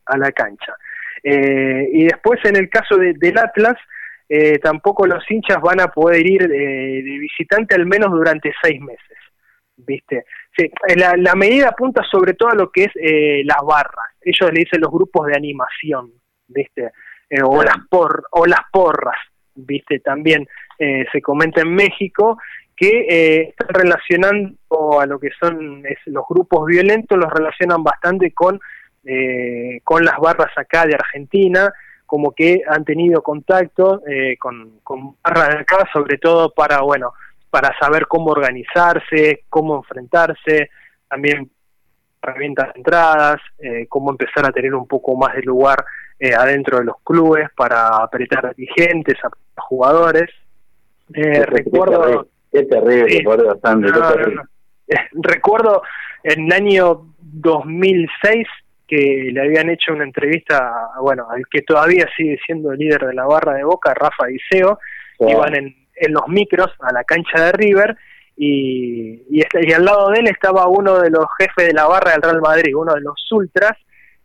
a 0.06 0.16
la 0.18 0.30
cancha. 0.30 0.74
Eh, 1.22 1.88
y 1.92 2.04
después 2.04 2.40
en 2.44 2.56
el 2.56 2.68
caso 2.68 2.96
de, 2.96 3.14
del 3.14 3.38
Atlas, 3.38 3.76
tampoco 4.62 5.06
los 5.06 5.22
hinchas 5.30 5.60
van 5.60 5.78
a 5.78 5.88
poder 5.88 6.26
ir 6.26 6.48
de 6.48 7.18
visitante 7.20 7.74
al 7.74 7.84
menos 7.84 8.10
durante 8.10 8.50
seis 8.62 8.80
meses, 8.80 9.18
¿viste? 9.76 10.24
Sí, 10.56 10.64
eh, 10.64 10.96
la, 10.96 11.34
medida 11.34 11.68
apunta 11.68 12.02
sobre 12.10 12.34
todo 12.34 12.50
a 12.50 12.54
lo 12.54 12.70
que 12.70 12.84
es 12.84 12.92
eh, 12.96 13.42
las 13.44 13.62
barras. 13.64 14.10
Ellos 14.20 14.52
le 14.52 14.60
dicen 14.60 14.80
los 14.82 14.90
grupos 14.90 15.26
de 15.26 15.36
animación, 15.36 16.12
¿viste? 16.46 16.90
Eh, 17.30 17.42
o, 17.42 17.62
las 17.62 17.76
por, 17.88 18.24
o 18.32 18.44
las 18.44 18.60
porras, 18.70 19.16
¿viste? 19.54 20.00
También 20.00 20.46
se 21.12 21.22
comenta 21.22 21.60
en 21.60 21.72
México 21.72 22.38
que 22.74 23.46
están 23.50 23.68
relacionando 23.68 25.00
a 25.00 25.06
lo 25.06 25.20
que 25.20 25.30
son 25.38 25.84
los 26.06 26.24
grupos 26.28 26.66
violentos, 26.66 27.16
los 27.16 27.32
relacionan 27.32 27.84
bastante 27.84 28.32
con, 28.32 28.58
con 29.84 30.04
las 30.04 30.18
barras 30.18 30.50
acá 30.56 30.84
de 30.84 30.94
Argentina, 30.94 31.72
como 32.04 32.32
que 32.32 32.62
han 32.66 32.84
tenido 32.84 33.22
contacto 33.22 34.02
con, 34.40 34.80
con 34.82 35.14
barras 35.22 35.50
de 35.50 35.60
acá, 35.60 35.88
sobre 35.92 36.18
todo 36.18 36.50
para, 36.52 36.80
bueno, 36.80 37.12
para 37.52 37.76
saber 37.78 38.06
cómo 38.06 38.30
organizarse, 38.30 39.44
cómo 39.50 39.76
enfrentarse, 39.76 40.70
también 41.06 41.50
herramientas 42.22 42.72
de 42.72 42.78
entradas, 42.78 43.36
eh, 43.58 43.86
cómo 43.90 44.10
empezar 44.10 44.46
a 44.46 44.52
tener 44.52 44.74
un 44.74 44.86
poco 44.88 45.14
más 45.18 45.34
de 45.34 45.42
lugar 45.42 45.84
eh, 46.18 46.32
adentro 46.34 46.78
de 46.78 46.84
los 46.84 46.96
clubes 47.04 47.50
para 47.54 47.88
apretar 47.88 48.54
dirigentes, 48.56 49.18
a 49.22 49.60
jugadores. 49.60 50.30
Eh, 51.12 51.44
recuerdo... 51.44 52.26
Qué 52.50 52.62
terrible, 52.62 53.22
bastante, 53.24 53.88
recuerdo 55.12 55.82
en 56.22 56.46
el 56.46 56.52
año 56.52 57.06
2006 57.18 58.46
que 58.88 59.28
le 59.30 59.42
habían 59.42 59.68
hecho 59.68 59.92
una 59.92 60.04
entrevista, 60.04 60.88
bueno, 61.02 61.26
al 61.30 61.46
que 61.50 61.60
todavía 61.60 62.08
sigue 62.16 62.38
siendo 62.46 62.72
el 62.72 62.78
líder 62.78 63.06
de 63.06 63.14
la 63.14 63.26
barra 63.26 63.54
de 63.54 63.64
Boca, 63.64 63.92
Rafa 63.92 64.26
Diceo, 64.26 64.78
iban 65.20 65.54
en 65.54 65.81
en 66.04 66.12
los 66.12 66.26
micros 66.28 66.70
a 66.80 66.92
la 66.92 67.04
cancha 67.04 67.46
de 67.46 67.52
River 67.52 67.96
y, 68.36 69.22
y, 69.30 69.72
al 69.72 69.84
lado 69.84 70.10
de 70.10 70.20
él 70.20 70.28
estaba 70.28 70.66
uno 70.66 70.98
de 71.00 71.10
los 71.10 71.26
jefes 71.38 71.68
de 71.68 71.74
la 71.74 71.86
barra 71.86 72.12
del 72.12 72.22
Real 72.22 72.40
Madrid, 72.40 72.74
uno 72.74 72.94
de 72.94 73.00
los 73.00 73.30
ultras, 73.30 73.72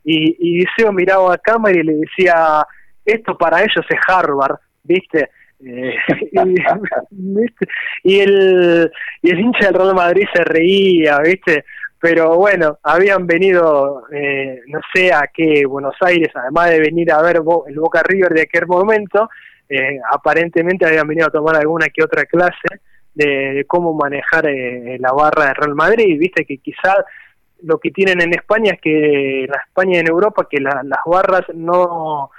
y, 0.03 0.35
y 0.39 0.59
Diceo 0.59 0.91
miraba 0.93 1.33
a 1.33 1.37
cámara 1.37 1.77
y 1.77 1.83
le 1.83 1.93
decía, 1.93 2.65
esto 3.05 3.37
para 3.37 3.59
ellos 3.59 3.85
es 3.89 3.99
Harvard, 4.07 4.57
¿viste? 4.83 5.29
Eh, 5.59 5.95
y, 8.03 8.19
el, 8.19 8.91
y 9.21 9.29
el 9.31 9.39
hincha 9.39 9.67
del 9.67 9.75
Real 9.75 9.95
Madrid 9.95 10.25
se 10.33 10.43
reía, 10.43 11.19
¿viste? 11.19 11.65
Pero 11.99 12.35
bueno, 12.35 12.77
habían 12.83 13.25
venido, 13.25 14.03
eh, 14.11 14.61
no 14.67 14.79
sé 14.93 15.11
a 15.11 15.29
qué, 15.33 15.65
Buenos 15.65 15.95
Aires, 16.01 16.29
además 16.35 16.69
de 16.69 16.79
venir 16.79 17.11
a 17.11 17.21
ver 17.23 17.37
el 17.37 17.79
Boca 17.79 18.03
River 18.03 18.33
de 18.33 18.43
aquel 18.43 18.67
momento, 18.67 19.29
eh, 19.69 19.99
aparentemente 20.11 20.85
habían 20.85 21.07
venido 21.07 21.27
a 21.27 21.31
tomar 21.31 21.57
alguna 21.57 21.87
que 21.89 22.03
otra 22.03 22.25
clase 22.25 22.81
de, 23.13 23.65
cómo 23.67 23.93
manejar 23.93 24.47
eh, 24.47 24.97
la 24.99 25.11
barra 25.11 25.47
de 25.47 25.53
Real 25.53 25.75
Madrid. 25.75 26.17
Viste 26.19 26.45
que 26.45 26.57
quizás 26.59 26.97
lo 27.63 27.79
que 27.79 27.91
tienen 27.91 28.21
en 28.21 28.33
España 28.33 28.73
es 28.73 28.81
que 28.81 29.43
en 29.45 29.51
España 29.67 29.95
y 29.95 29.99
en 29.99 30.07
Europa 30.07 30.47
que 30.49 30.59
las 30.59 30.99
barras 31.05 31.45
no 31.53 32.31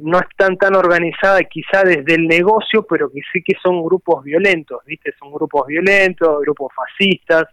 no 0.00 0.20
están 0.20 0.56
tan 0.56 0.76
organizadas 0.76 1.42
quizá 1.50 1.82
desde 1.82 2.14
el 2.14 2.28
negocio, 2.28 2.86
pero 2.88 3.10
que 3.10 3.20
sí 3.32 3.42
que 3.42 3.54
son 3.60 3.82
grupos 3.82 4.22
violentos, 4.22 4.84
¿viste? 4.86 5.12
Son 5.18 5.32
grupos 5.32 5.66
violentos, 5.66 6.40
grupos 6.42 6.72
fascistas, 6.72 7.46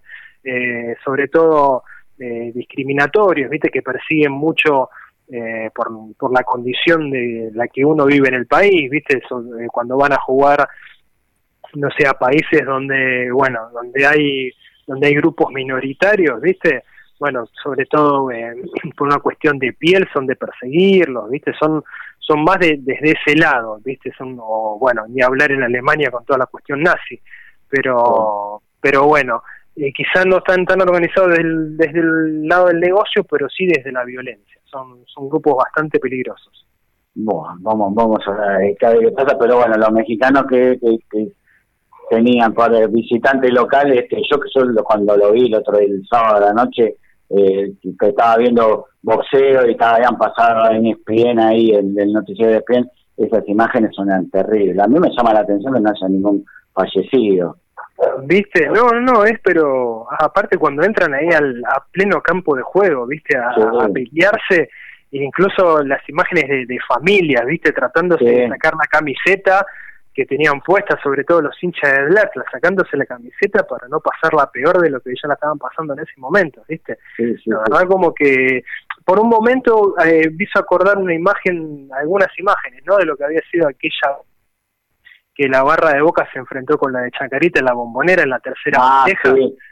eh, 0.43 0.95
sobre 1.03 1.27
todo 1.27 1.83
discriminatorios, 2.17 3.49
¿viste? 3.49 3.69
Que 3.69 3.81
persiguen 3.81 4.31
mucho 4.31 4.89
eh, 5.31 5.71
por, 5.73 5.89
por 6.17 6.31
la 6.31 6.43
condición 6.43 7.09
de 7.09 7.49
la 7.53 7.67
que 7.67 7.83
uno 7.83 8.05
vive 8.05 8.27
en 8.27 8.35
el 8.35 8.45
país, 8.45 8.89
¿viste? 8.89 9.17
Eh, 9.17 9.67
cuando 9.71 9.97
van 9.97 10.13
a 10.13 10.21
jugar, 10.21 10.67
no 11.73 11.89
sé, 11.97 12.07
a 12.07 12.13
países 12.13 12.63
donde, 12.65 13.31
bueno, 13.31 13.69
donde 13.73 14.05
hay, 14.05 14.51
donde 14.85 15.07
hay 15.07 15.15
grupos 15.15 15.51
minoritarios, 15.51 16.39
¿viste? 16.41 16.83
Bueno, 17.19 17.47
sobre 17.63 17.85
todo 17.85 18.29
eh, 18.31 18.53
por 18.97 19.07
una 19.07 19.19
cuestión 19.19 19.57
de 19.57 19.73
piel, 19.73 20.07
son 20.13 20.27
de 20.27 20.35
perseguirlos, 20.35 21.29
¿viste? 21.29 21.53
Son, 21.59 21.83
son 22.19 22.43
más 22.43 22.59
de, 22.59 22.77
desde 22.79 23.13
ese 23.19 23.35
lado, 23.35 23.79
¿viste? 23.83 24.11
Son, 24.17 24.37
o, 24.39 24.77
bueno, 24.79 25.05
ni 25.07 25.23
hablar 25.23 25.51
en 25.51 25.63
Alemania 25.63 26.11
con 26.11 26.23
toda 26.25 26.39
la 26.39 26.45
cuestión 26.45 26.81
nazi, 26.81 27.19
pero, 27.67 28.61
pero 28.79 29.05
bueno, 29.05 29.41
eh, 29.75 29.91
quizás 29.91 30.25
no 30.25 30.37
están 30.37 30.65
tan 30.65 30.81
organizados 30.81 31.31
desde 31.31 31.43
desde 31.77 31.99
el 31.99 32.47
lado 32.47 32.67
del 32.67 32.79
negocio, 32.79 33.23
pero 33.23 33.49
sí 33.49 33.65
desde 33.65 33.91
la 33.91 34.05
violencia 34.05 34.55
son, 35.13 35.29
grupos 35.29 35.55
bastante 35.57 35.99
peligrosos. 35.99 36.65
Bueno, 37.13 37.55
vamos, 37.59 37.93
vamos 37.93 38.19
a 38.27 38.57
ver 38.57 38.75
qué 38.77 39.11
pasa, 39.11 39.37
pero 39.39 39.57
bueno, 39.57 39.75
los 39.77 39.91
mexicanos 39.91 40.43
que, 40.49 40.77
tenían 42.09 42.53
para 42.53 42.85
visitantes 42.85 43.51
locales, 43.51 44.03
este, 44.03 44.21
yo 44.29 44.39
que 44.39 44.49
solo 44.49 44.83
cuando 44.83 45.17
lo 45.17 45.31
vi 45.31 45.47
el 45.47 45.55
otro 45.55 45.79
el 45.79 46.05
sábado 46.07 46.39
de 46.39 46.45
la 46.45 46.53
noche, 46.53 46.97
eh, 47.29 47.73
que 47.81 48.07
estaba 48.09 48.37
viendo 48.37 48.85
boxeo 49.01 49.65
y 49.65 49.71
estaba, 49.71 49.95
habían 49.95 50.17
pasado 50.17 50.69
en 50.71 50.85
ESPN 50.85 51.39
ahí, 51.39 51.71
el, 51.71 51.97
el 51.97 52.13
noticiero 52.13 52.51
de 52.51 52.57
ESPN, 52.57 52.91
esas 53.17 53.47
imágenes 53.47 53.95
son 53.95 54.29
terribles. 54.29 54.77
A 54.79 54.87
mí 54.87 54.99
me 54.99 55.09
llama 55.09 55.33
la 55.33 55.39
atención 55.39 55.73
que 55.73 55.79
no 55.79 55.89
haya 55.89 56.07
ningún 56.09 56.45
fallecido. 56.73 57.57
¿Viste? 58.23 58.67
No, 58.67 58.89
no, 58.89 58.99
no, 58.99 59.25
es 59.25 59.39
pero 59.41 60.05
aparte 60.19 60.57
cuando 60.57 60.83
entran 60.83 61.13
ahí 61.13 61.29
al, 61.29 61.63
a 61.65 61.83
pleno 61.91 62.21
campo 62.21 62.55
de 62.55 62.61
juego, 62.61 63.07
¿viste? 63.07 63.37
A, 63.37 63.87
pelearse, 63.93 64.69
e 65.11 65.23
incluso 65.23 65.81
las 65.83 66.07
imágenes 66.09 66.49
de, 66.49 66.65
de 66.65 66.79
familias, 66.87 67.45
¿viste? 67.45 67.71
Tratándose 67.71 68.25
de 68.25 68.49
sacar 68.49 68.73
la 68.73 68.87
camiseta 68.87 69.65
que 70.15 70.25
tenían 70.25 70.61
puesta, 70.61 70.97
sobre 71.03 71.25
todo 71.25 71.41
los 71.41 71.61
hinchas 71.61 71.91
del 71.91 72.17
Atlas, 72.17 72.45
sacándose 72.49 72.95
la 72.95 73.05
camiseta 73.05 73.67
para 73.67 73.87
no 73.89 73.99
pasar 73.99 74.33
la 74.33 74.49
peor 74.49 74.79
de 74.81 74.89
lo 74.89 75.01
que 75.01 75.11
ya 75.11 75.27
la 75.27 75.33
estaban 75.33 75.59
pasando 75.59 75.93
en 75.93 75.99
ese 75.99 76.13
momento, 76.17 76.63
¿viste? 76.67 76.97
la 77.45 77.59
verdad 77.59 77.87
como 77.87 78.13
que 78.13 78.63
por 79.03 79.19
un 79.19 79.29
momento 79.29 79.93
eh, 80.03 80.31
hizo 80.39 80.57
acordar 80.57 80.97
una 80.97 81.13
imagen, 81.13 81.89
algunas 81.93 82.29
imágenes, 82.39 82.81
¿no? 82.85 82.95
De 82.95 83.05
lo 83.05 83.17
que 83.17 83.25
había 83.25 83.41
sido 83.51 83.67
aquella 83.67 84.17
que 85.35 85.49
la 85.49 85.63
barra 85.63 85.91
de 85.91 86.01
Boca 86.01 86.27
se 86.31 86.39
enfrentó 86.39 86.77
con 86.77 86.93
la 86.93 87.01
de 87.01 87.11
Chacarita 87.11 87.59
en 87.59 87.65
la 87.65 87.73
bombonera 87.73 88.23
en 88.23 88.29
la 88.29 88.39
tercera 88.39 88.77
ah, 88.81 89.05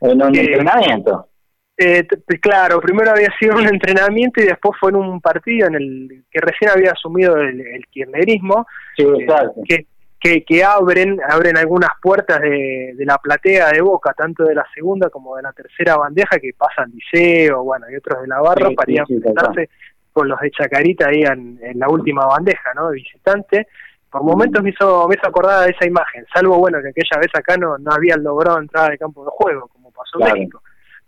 en 0.02 0.22
un 0.22 0.36
entrenamiento. 0.36 1.30
Eh, 1.76 2.06
claro, 2.40 2.80
primero 2.80 3.12
había 3.12 3.30
sido 3.40 3.56
un 3.56 3.68
entrenamiento 3.68 4.42
y 4.42 4.46
después 4.46 4.78
fue 4.80 4.92
en 4.92 4.98
un 4.98 5.22
partido 5.22 5.68
en 5.68 5.76
el 5.76 6.24
que 6.30 6.40
recién 6.42 6.70
había 6.70 6.92
asumido 6.92 7.38
el, 7.38 7.62
el 7.62 7.88
kirchnerismo, 7.88 8.68
Sí, 8.96 9.04
eh, 9.04 9.28
que, 9.68 9.88
que, 10.20 10.44
que 10.44 10.64
abren 10.64 11.20
abren 11.28 11.58
algunas 11.58 11.92
puertas 12.02 12.42
de, 12.42 12.94
de 12.96 13.06
la 13.06 13.18
platea 13.18 13.72
de 13.72 13.82
Boca, 13.82 14.14
tanto 14.14 14.44
de 14.44 14.56
la 14.56 14.66
segunda 14.76 15.10
como 15.10 15.38
de 15.38 15.44
la 15.44 15.54
tercera 15.54 15.96
bandeja, 15.96 16.38
que 16.40 16.52
pasan 16.56 16.92
Liceo, 16.92 17.64
bueno, 17.64 17.88
y 17.90 17.96
otros 17.96 18.22
de 18.22 18.28
la 18.28 18.42
barra 18.42 18.68
Sí, 18.70 18.76
para 18.76 18.86
sí, 18.86 18.94
ir 18.94 19.02
a 19.02 19.06
sí, 19.06 19.14
enfrentarse 19.14 19.70
con 20.12 20.28
los 20.28 20.40
de 20.42 20.52
Chacarita 20.52 21.08
ahí 21.08 21.24
en, 21.24 21.60
en 21.62 21.80
la 21.80 21.90
última 21.90 22.28
bandeja, 22.28 22.74
¿no? 22.76 22.90
De 22.90 22.98
visitante. 22.98 23.68
Por 24.14 24.22
momentos 24.24 24.62
me 24.62 24.70
hizo, 24.70 25.08
me 25.08 25.16
hizo 25.16 25.28
acordar 25.28 25.66
de 25.66 25.72
esa 25.72 25.88
imagen, 25.88 26.24
salvo, 26.32 26.60
bueno, 26.60 26.78
que 26.84 26.90
aquella 26.90 27.20
vez 27.20 27.32
acá 27.34 27.58
no, 27.58 27.80
no 27.80 27.92
habían 27.92 28.24
logrado 28.24 28.60
entrar 28.60 28.92
al 28.92 28.98
campo 29.00 29.26
de 29.26 29.32
juego, 29.34 29.68
como 29.70 29.92
pasó 29.92 30.20
en. 30.20 30.34
México. 30.34 30.62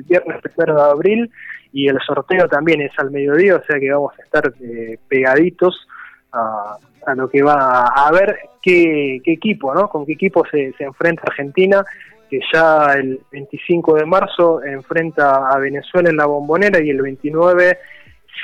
viernes 0.07 0.41
primero 0.41 0.75
de 0.75 0.81
abril 0.81 1.31
y 1.71 1.87
el 1.87 1.99
sorteo 2.05 2.47
también 2.47 2.81
es 2.81 2.91
al 2.97 3.11
mediodía, 3.11 3.57
o 3.57 3.63
sea 3.63 3.79
que 3.79 3.91
vamos 3.91 4.13
a 4.17 4.23
estar 4.23 4.51
eh, 4.61 4.97
pegaditos 5.07 5.87
a, 6.31 6.77
a 7.05 7.15
lo 7.15 7.29
que 7.29 7.43
va 7.43 7.85
a, 7.85 8.07
a 8.07 8.11
ver 8.11 8.35
qué, 8.63 9.19
qué 9.23 9.33
equipo, 9.33 9.73
¿no? 9.75 9.87
Con 9.89 10.05
qué 10.07 10.13
equipo 10.13 10.43
se, 10.49 10.73
se 10.77 10.85
enfrenta 10.85 11.23
Argentina, 11.27 11.83
que 12.29 12.39
ya 12.51 12.93
el 12.95 13.19
25 13.31 13.95
de 13.95 14.05
marzo 14.05 14.63
enfrenta 14.63 15.49
a 15.49 15.59
Venezuela 15.59 16.09
en 16.09 16.17
la 16.17 16.25
bombonera 16.25 16.81
y 16.81 16.89
el 16.89 17.01
29 17.01 17.77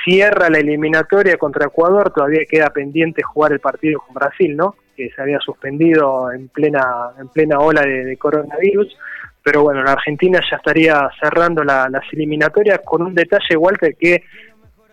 cierra 0.04 0.48
la 0.50 0.58
eliminatoria 0.58 1.36
contra 1.36 1.66
Ecuador, 1.66 2.12
todavía 2.12 2.44
queda 2.48 2.70
pendiente 2.70 3.22
jugar 3.22 3.52
el 3.52 3.60
partido 3.60 4.00
con 4.00 4.14
Brasil, 4.14 4.56
¿no? 4.56 4.76
Que 4.96 5.10
se 5.10 5.22
había 5.22 5.38
suspendido 5.40 6.30
en 6.32 6.48
plena, 6.48 6.82
en 7.18 7.28
plena 7.28 7.58
ola 7.58 7.82
de, 7.82 8.16
coronavirus. 8.16 8.96
Pero 9.42 9.62
bueno, 9.62 9.82
la 9.82 9.92
Argentina 9.92 10.40
ya 10.50 10.56
estaría 10.56 11.08
cerrando 11.20 11.64
la- 11.64 11.88
las 11.88 12.04
eliminatorias 12.12 12.80
con 12.84 13.02
un 13.02 13.14
detalle, 13.14 13.56
Walter, 13.56 13.96
que 13.98 14.22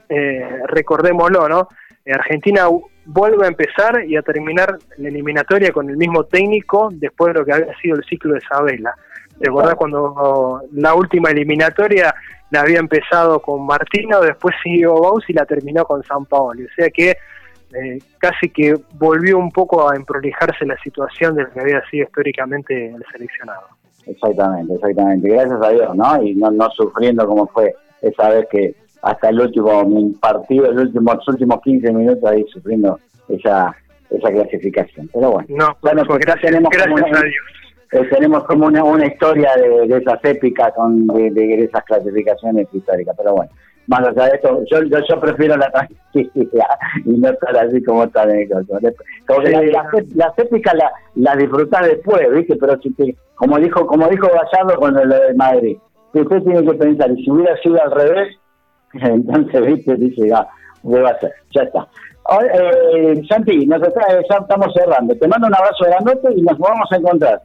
eh, 0.09 0.47
recordémoslo, 0.67 1.47
¿no? 1.47 1.67
Eh, 2.03 2.11
Argentina 2.11 2.63
vuelve 3.05 3.45
a 3.45 3.49
empezar 3.49 4.03
y 4.05 4.15
a 4.17 4.21
terminar 4.21 4.77
la 4.97 5.07
eliminatoria 5.07 5.71
con 5.71 5.89
el 5.89 5.97
mismo 5.97 6.23
técnico 6.23 6.89
después 6.91 7.33
de 7.33 7.39
lo 7.39 7.45
que 7.45 7.53
había 7.53 7.77
sido 7.79 7.95
el 7.97 8.03
ciclo 8.05 8.33
de 8.33 8.41
Sabela. 8.41 8.93
¿Recordás 9.39 9.75
cuando 9.75 10.61
la 10.73 10.93
última 10.95 11.29
eliminatoria 11.31 12.13
la 12.51 12.61
había 12.61 12.79
empezado 12.79 13.39
con 13.41 13.65
Martino, 13.65 14.21
después 14.21 14.55
siguió 14.63 14.95
Baus 14.99 15.23
y 15.29 15.33
la 15.33 15.45
terminó 15.45 15.85
con 15.85 16.03
San 16.03 16.25
Paolo? 16.25 16.63
O 16.65 16.73
sea 16.75 16.89
que 16.89 17.11
eh, 17.11 17.99
casi 18.17 18.49
que 18.49 18.73
volvió 18.93 19.37
un 19.37 19.51
poco 19.51 19.89
a 19.89 19.95
emprolijarse 19.95 20.65
la 20.65 20.77
situación 20.83 21.35
de 21.35 21.43
lo 21.43 21.51
que 21.51 21.59
había 21.59 21.81
sido 21.89 22.05
históricamente 22.05 22.87
el 22.87 23.03
seleccionado. 23.11 23.61
Exactamente, 24.07 24.73
exactamente. 24.73 25.29
Gracias 25.29 25.61
a 25.61 25.69
Dios, 25.69 25.95
¿no? 25.95 26.23
Y 26.23 26.33
no, 26.35 26.49
no 26.51 26.69
sufriendo 26.71 27.27
como 27.27 27.45
fue 27.47 27.75
esa 28.01 28.29
vez 28.29 28.47
que 28.51 28.73
hasta 29.03 29.29
el 29.29 29.39
último 29.39 30.11
partido, 30.19 30.65
el 30.65 30.79
último, 30.79 31.13
los 31.13 31.27
últimos 31.27 31.61
15 31.61 31.93
minutos 31.93 32.23
ahí 32.29 32.43
sufriendo 32.51 32.99
esa 33.29 33.75
esa 34.09 34.31
clasificación. 34.31 35.07
Pero 35.13 35.31
bueno, 35.31 35.47
No, 35.51 35.77
Bueno, 35.83 36.01
pues 36.07 36.19
gracias, 36.21 36.51
tenemos 36.51 36.71
como 36.71 36.95
gracias 36.95 37.11
una- 37.11 37.19
a 37.19 37.23
Dios. 37.23 37.45
Eh, 37.91 38.07
tenemos 38.11 38.43
como 38.45 38.67
una, 38.67 38.83
una 38.83 39.05
historia 39.07 39.51
de, 39.55 39.97
esas 39.97 40.19
épicas, 40.23 40.71
con, 40.75 41.07
de, 41.07 41.63
esas 41.63 41.83
clasificaciones 41.85 42.67
históricas. 42.71 43.15
Pero 43.17 43.33
bueno, 43.35 43.51
más 43.87 44.01
allá 44.01 44.25
de 44.25 44.35
esto, 44.35 44.61
yo, 44.69 44.79
yo, 44.83 45.19
prefiero 45.19 45.57
la 45.57 45.71
tranquilidad 45.71 46.65
y 47.05 47.09
no 47.17 47.29
estar 47.29 47.57
así 47.57 47.83
como 47.83 48.03
está 48.03 48.23
en 48.23 48.41
el 48.41 48.49
coso. 48.49 48.79
Como 49.27 49.41
que 49.41 49.47
Sí. 49.47 49.53
la- 49.53 49.83
las, 49.83 50.15
las 50.15 50.39
épicas 50.39 50.73
las 50.75 50.91
las 51.15 51.37
disfrutás 51.37 51.87
después, 51.87 52.31
¿viste? 52.31 52.55
Pero 52.57 52.79
si 52.81 52.91
te- 52.93 53.15
como 53.35 53.57
dijo 53.57 53.85
como 53.87 54.07
dijo 54.07 54.27
Gallardo 54.27 54.79
con 54.79 54.93
lo 54.93 55.01
de 55.07 55.33
Madrid, 55.33 55.77
que 56.13 56.21
usted 56.21 56.41
tiene 56.43 56.63
que 56.65 56.73
pensar, 56.77 57.09
y 57.11 57.23
si 57.23 57.31
hubiera 57.31 57.55
sido 57.57 57.81
al 57.83 57.91
revés, 57.91 58.35
entonces, 58.93 59.65
¿viste? 59.65 59.95
Dice, 59.95 60.27
ya, 60.29 60.47
¿qué 60.83 60.99
va 61.01 61.09
a 61.09 61.13
hacer? 61.13 61.31
Ya 61.55 61.63
está. 61.63 61.87
Ahora, 62.25 62.47
eh, 62.93 63.21
Santi, 63.27 63.65
nos 63.65 63.81
está, 63.81 64.01
ya 64.29 64.37
estamos 64.37 64.71
cerrando. 64.75 65.15
Te 65.15 65.27
mando 65.27 65.47
un 65.47 65.55
abrazo 65.55 65.85
grandote 65.85 66.31
y 66.35 66.41
nos 66.43 66.57
vamos 66.59 66.87
a 66.91 66.97
encontrar 66.97 67.41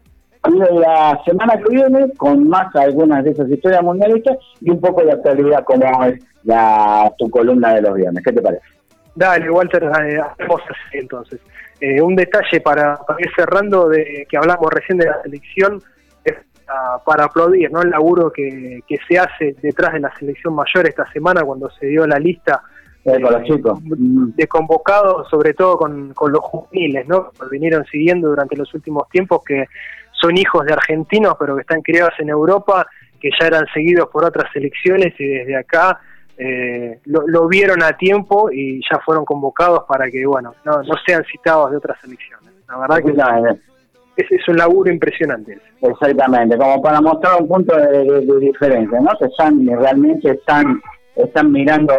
la 0.53 1.21
semana 1.25 1.57
que 1.57 1.71
viene 1.71 2.13
con 2.17 2.49
más 2.49 2.75
algunas 2.77 3.25
de 3.25 3.31
esas 3.31 3.49
historias 3.49 3.83
mundialistas 3.83 4.37
y 4.61 4.71
un 4.71 4.81
poco 4.81 5.03
de 5.03 5.13
actualidad 5.13 5.65
como 5.65 6.05
es 6.05 6.23
la 6.45 7.13
tu 7.19 7.31
columna 7.31 7.75
de 7.75 7.83
los 7.83 7.95
viernes. 7.95 8.23
¿Qué 8.23 8.33
te 8.33 8.43
parece? 8.43 8.65
Dale, 9.15 9.51
Walter, 9.51 9.85
eh, 9.85 10.21
hacemos 10.21 10.61
así 10.63 10.99
entonces. 10.99 11.41
Eh, 11.81 12.01
un 12.01 12.15
detalle 12.17 12.61
para, 12.61 12.97
para 12.97 13.21
ir 13.21 13.31
cerrando 13.35 13.89
de 13.89 14.27
que 14.29 14.37
hablamos 14.37 14.71
recién 14.73 14.99
de 14.99 15.07
la 15.07 15.23
selección 15.23 15.81
es 16.25 16.35
para 17.05 17.25
aplaudir 17.25 17.71
¿no? 17.71 17.83
el 17.83 17.91
laburo 17.91 18.31
que, 18.31 18.81
que 18.87 18.99
se 19.09 19.19
hace 19.19 19.55
detrás 19.63 19.93
de 19.93 20.01
la 20.01 20.15
selección 20.19 20.55
mayor 20.55 20.89
esta 20.89 21.11
semana 21.13 21.43
cuando 21.43 21.71
se 21.71 21.87
dio 21.87 22.07
la 22.07 22.19
lista 22.19 22.63
Eh, 23.07 23.21
de 24.35 24.47
convocados, 24.47 25.29
sobre 25.29 25.53
todo 25.53 25.77
con, 25.77 26.15
con 26.15 26.33
los 26.33 26.41
juveniles, 26.41 27.07
¿no? 27.07 27.33
Que 27.33 27.49
vinieron 27.51 27.85
siguiendo 27.85 28.29
durante 28.29 28.57
los 28.57 28.73
últimos 28.73 29.07
tiempos 29.11 29.45
que 29.45 29.67
son 30.21 30.37
hijos 30.39 30.65
de 30.67 30.73
argentinos, 30.73 31.37
pero 31.39 31.55
que 31.57 31.63
están 31.63 31.83
criados 31.83 32.13
en 32.19 32.29
Europa, 32.31 32.87
que 33.21 33.31
ya 33.39 33.47
eran 33.47 33.67
seguidos 33.73 34.09
por 34.09 34.25
otras 34.25 34.51
selecciones 34.53 35.15
y 35.19 35.27
desde 35.27 35.57
acá 35.57 35.99
eh, 36.37 36.99
lo, 37.05 37.27
lo 37.27 37.47
vieron 37.49 37.83
a 37.83 37.97
tiempo 37.97 38.51
y 38.51 38.81
ya 38.91 38.99
fueron 39.05 39.25
convocados 39.25 39.85
para 39.89 40.11
que, 40.11 40.27
bueno, 40.27 40.55
no, 40.65 40.83
no 40.83 40.95
sean 41.07 41.23
citados 41.25 41.71
de 41.71 41.77
otras 41.77 41.99
selecciones. 42.01 42.51
La 42.69 42.79
verdad 42.79 42.97
que 43.03 43.13
es, 44.17 44.31
es 44.31 44.49
un 44.49 44.57
laburo 44.57 44.91
impresionante. 44.93 45.59
Exactamente, 45.81 46.57
como 46.57 46.81
para 46.83 47.01
mostrar 47.01 47.41
un 47.41 47.49
punto 47.49 47.77
de, 47.77 48.05
de- 48.05 48.21
de 48.27 48.39
diferencia, 48.41 49.01
¿no? 49.01 49.11
Que 49.19 49.27
están, 49.27 49.67
realmente 49.67 50.31
están 50.31 50.81
están 51.17 51.53
mirando 51.53 51.93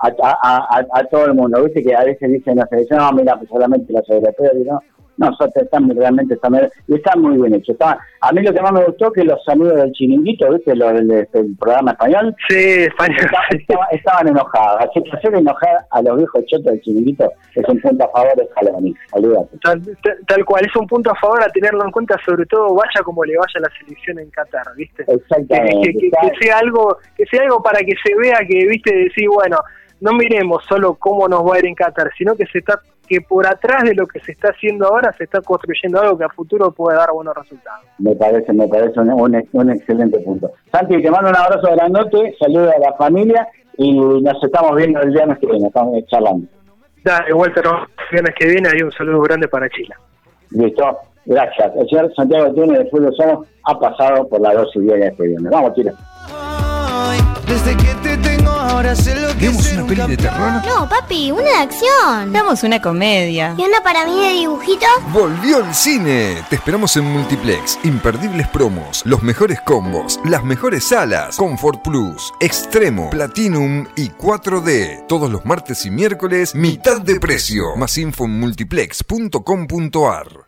a, 0.00 0.08
a, 0.08 0.38
a, 0.42 0.86
a 0.92 1.04
todo 1.04 1.24
el 1.26 1.34
mundo, 1.34 1.64
¿viste? 1.64 1.82
Que 1.82 1.94
a 1.94 2.04
veces 2.04 2.30
dicen 2.30 2.56
la 2.56 2.66
selección, 2.66 2.98
no, 2.98 3.12
mira, 3.12 3.34
pues 3.36 3.48
solamente 3.48 3.90
los 3.92 4.06
europeos, 4.10 4.52
no, 4.66 4.82
no, 5.18 5.30
están 5.54 5.90
realmente 5.96 6.34
están, 6.34 6.54
y 6.86 6.94
están 6.94 7.20
muy 7.20 7.36
bien 7.36 7.54
hechos. 7.54 7.70
Está- 7.74 7.98
a 8.20 8.32
mí 8.32 8.42
lo 8.42 8.52
que 8.52 8.60
más 8.62 8.72
me 8.72 8.84
gustó 8.84 9.12
que 9.12 9.22
los 9.24 9.40
amigos 9.48 9.74
del 9.76 9.92
chiringuito, 9.92 10.52
¿viste? 10.52 10.74
Los 10.74 10.92
del, 10.94 11.08
del 11.08 11.56
programa 11.58 11.92
español, 11.92 12.34
Sí, 12.48 12.56
España. 12.56 13.16
esta- 13.18 13.56
estaba- 13.56 13.86
estaban 13.92 14.28
enojados. 14.28 14.80
Así 14.88 15.02
que 15.02 15.16
hacer 15.16 15.34
enojar 15.34 15.76
a 15.90 16.02
los 16.02 16.16
viejos 16.16 16.44
chotos 16.46 16.64
del 16.72 16.80
chiringuito 16.80 17.30
es 17.54 17.68
un 17.68 17.80
punto 17.80 18.04
a 18.04 18.08
favor 18.10 18.34
de 18.36 18.46
Scaloni. 18.48 18.94
Tal, 19.62 19.82
tal- 20.02 20.18
tal 20.26 20.44
cual, 20.44 20.64
es 20.66 20.76
un 20.76 20.86
punto 20.86 21.10
a 21.10 21.14
favor 21.16 21.42
a 21.42 21.48
tenerlo 21.50 21.84
en 21.84 21.90
cuenta, 21.90 22.16
sobre 22.24 22.46
todo 22.46 22.74
vaya 22.74 23.02
como 23.04 23.24
le 23.24 23.36
vaya 23.36 23.52
a 23.56 23.60
la 23.60 23.68
selección 23.80 24.18
en 24.18 24.30
Qatar, 24.30 24.66
¿viste? 24.76 25.04
Exactamente. 25.06 25.92
que- 25.92 25.98
que- 25.98 26.10
que 26.10 26.30
sea 26.46 26.58
algo 26.58 26.96
que 27.16 27.24
sea 27.26 27.42
algo 27.42 27.62
para 27.62 27.80
que 27.80 27.92
se 28.04 28.14
vea 28.16 28.38
que 28.48 28.66
viste 28.66 28.94
decir 28.94 29.28
bueno 29.28 29.56
no 30.00 30.12
miremos 30.12 30.64
solo 30.68 30.94
cómo 30.94 31.28
nos 31.28 31.44
va 31.44 31.56
a 31.56 31.58
ir 31.58 31.66
en 31.66 31.74
Qatar 31.74 32.10
sino 32.16 32.34
que 32.36 32.46
se 32.46 32.58
está 32.58 32.80
que 33.08 33.20
por 33.22 33.46
atrás 33.46 33.84
de 33.84 33.94
lo 33.94 34.06
que 34.06 34.20
se 34.20 34.32
está 34.32 34.48
haciendo 34.50 34.86
ahora 34.86 35.12
se 35.16 35.24
está 35.24 35.40
construyendo 35.40 36.00
algo 36.00 36.18
que 36.18 36.24
a 36.24 36.28
futuro 36.28 36.70
puede 36.70 36.98
dar 36.98 37.10
buenos 37.12 37.34
resultados 37.34 37.86
Me 37.98 38.14
parece, 38.14 38.52
me 38.52 38.68
parece 38.68 39.00
un, 39.00 39.10
un, 39.10 39.48
un 39.52 39.70
excelente 39.70 40.18
punto. 40.20 40.50
Santi, 40.70 41.00
te 41.02 41.10
mando 41.10 41.30
un 41.30 41.36
abrazo 41.36 41.72
grandote, 41.74 42.36
saludos 42.38 42.74
a 42.76 42.78
la 42.80 42.92
familia 42.96 43.48
y 43.78 43.98
nos 43.98 44.42
estamos 44.42 44.76
viendo 44.76 45.00
el 45.00 45.10
viernes 45.10 45.38
que 45.38 45.46
viene, 45.46 45.68
estamos 45.68 46.04
charlando. 46.06 46.46
dale 47.02 47.32
Walter 47.32 47.64
el 47.66 48.10
viernes 48.12 48.34
que 48.38 48.46
viene 48.46 48.68
hay 48.68 48.82
un 48.82 48.92
saludo 48.92 49.20
grande 49.22 49.48
para 49.48 49.68
Chile 49.70 49.94
Listo, 50.50 50.98
gracias. 51.26 51.72
El 51.76 51.88
señor 51.88 52.14
Santiago 52.14 52.52
Túnez 52.54 52.78
de 52.78 52.90
Fútbol 52.90 53.14
Somos 53.16 53.46
ha 53.64 53.78
pasado 53.78 54.28
por 54.28 54.40
la 54.40 54.54
dos 54.54 54.70
y 54.76 54.80
diez 54.80 54.98
de 54.98 55.06
este 55.08 55.26
viernes. 55.26 55.50
Vamos, 55.52 55.74
Chile. 55.74 55.92
Desde 57.46 57.76
que 57.76 57.94
te 58.02 58.07
tengo 58.07 58.07
ahora 58.68 58.94
sé 58.94 59.14
lo 59.14 59.28
que 59.36 59.48
¿Vemos 59.48 59.72
una 59.72 59.82
un 59.82 59.88
peli 59.88 60.02
de 60.02 60.16
terror? 60.16 60.52
No, 60.66 60.88
papi, 60.88 61.32
una 61.32 61.42
de 61.42 61.56
acción. 61.56 62.32
Damos 62.32 62.62
una 62.62 62.80
comedia. 62.80 63.54
¿Y 63.56 63.62
una 63.62 63.82
para 63.82 64.06
mí 64.06 64.20
de 64.20 64.32
dibujitos? 64.32 64.88
Volvió 65.12 65.58
el 65.58 65.74
cine. 65.74 66.42
Te 66.48 66.56
esperamos 66.56 66.96
en 66.96 67.04
Multiplex. 67.04 67.78
Imperdibles 67.84 68.48
promos, 68.48 69.02
los 69.04 69.22
mejores 69.22 69.60
combos, 69.62 70.20
las 70.24 70.44
mejores 70.44 70.84
salas, 70.84 71.36
Comfort 71.36 71.82
Plus, 71.82 72.32
Extremo, 72.40 73.10
Platinum 73.10 73.86
y 73.96 74.10
4D. 74.10 75.06
Todos 75.06 75.30
los 75.30 75.44
martes 75.44 75.84
y 75.86 75.90
miércoles, 75.90 76.54
mitad 76.54 77.00
de 77.00 77.18
precio. 77.20 77.76
Más 77.76 77.96
info 77.98 78.24
en 78.24 78.40
multiplex.com.ar. 78.40 80.47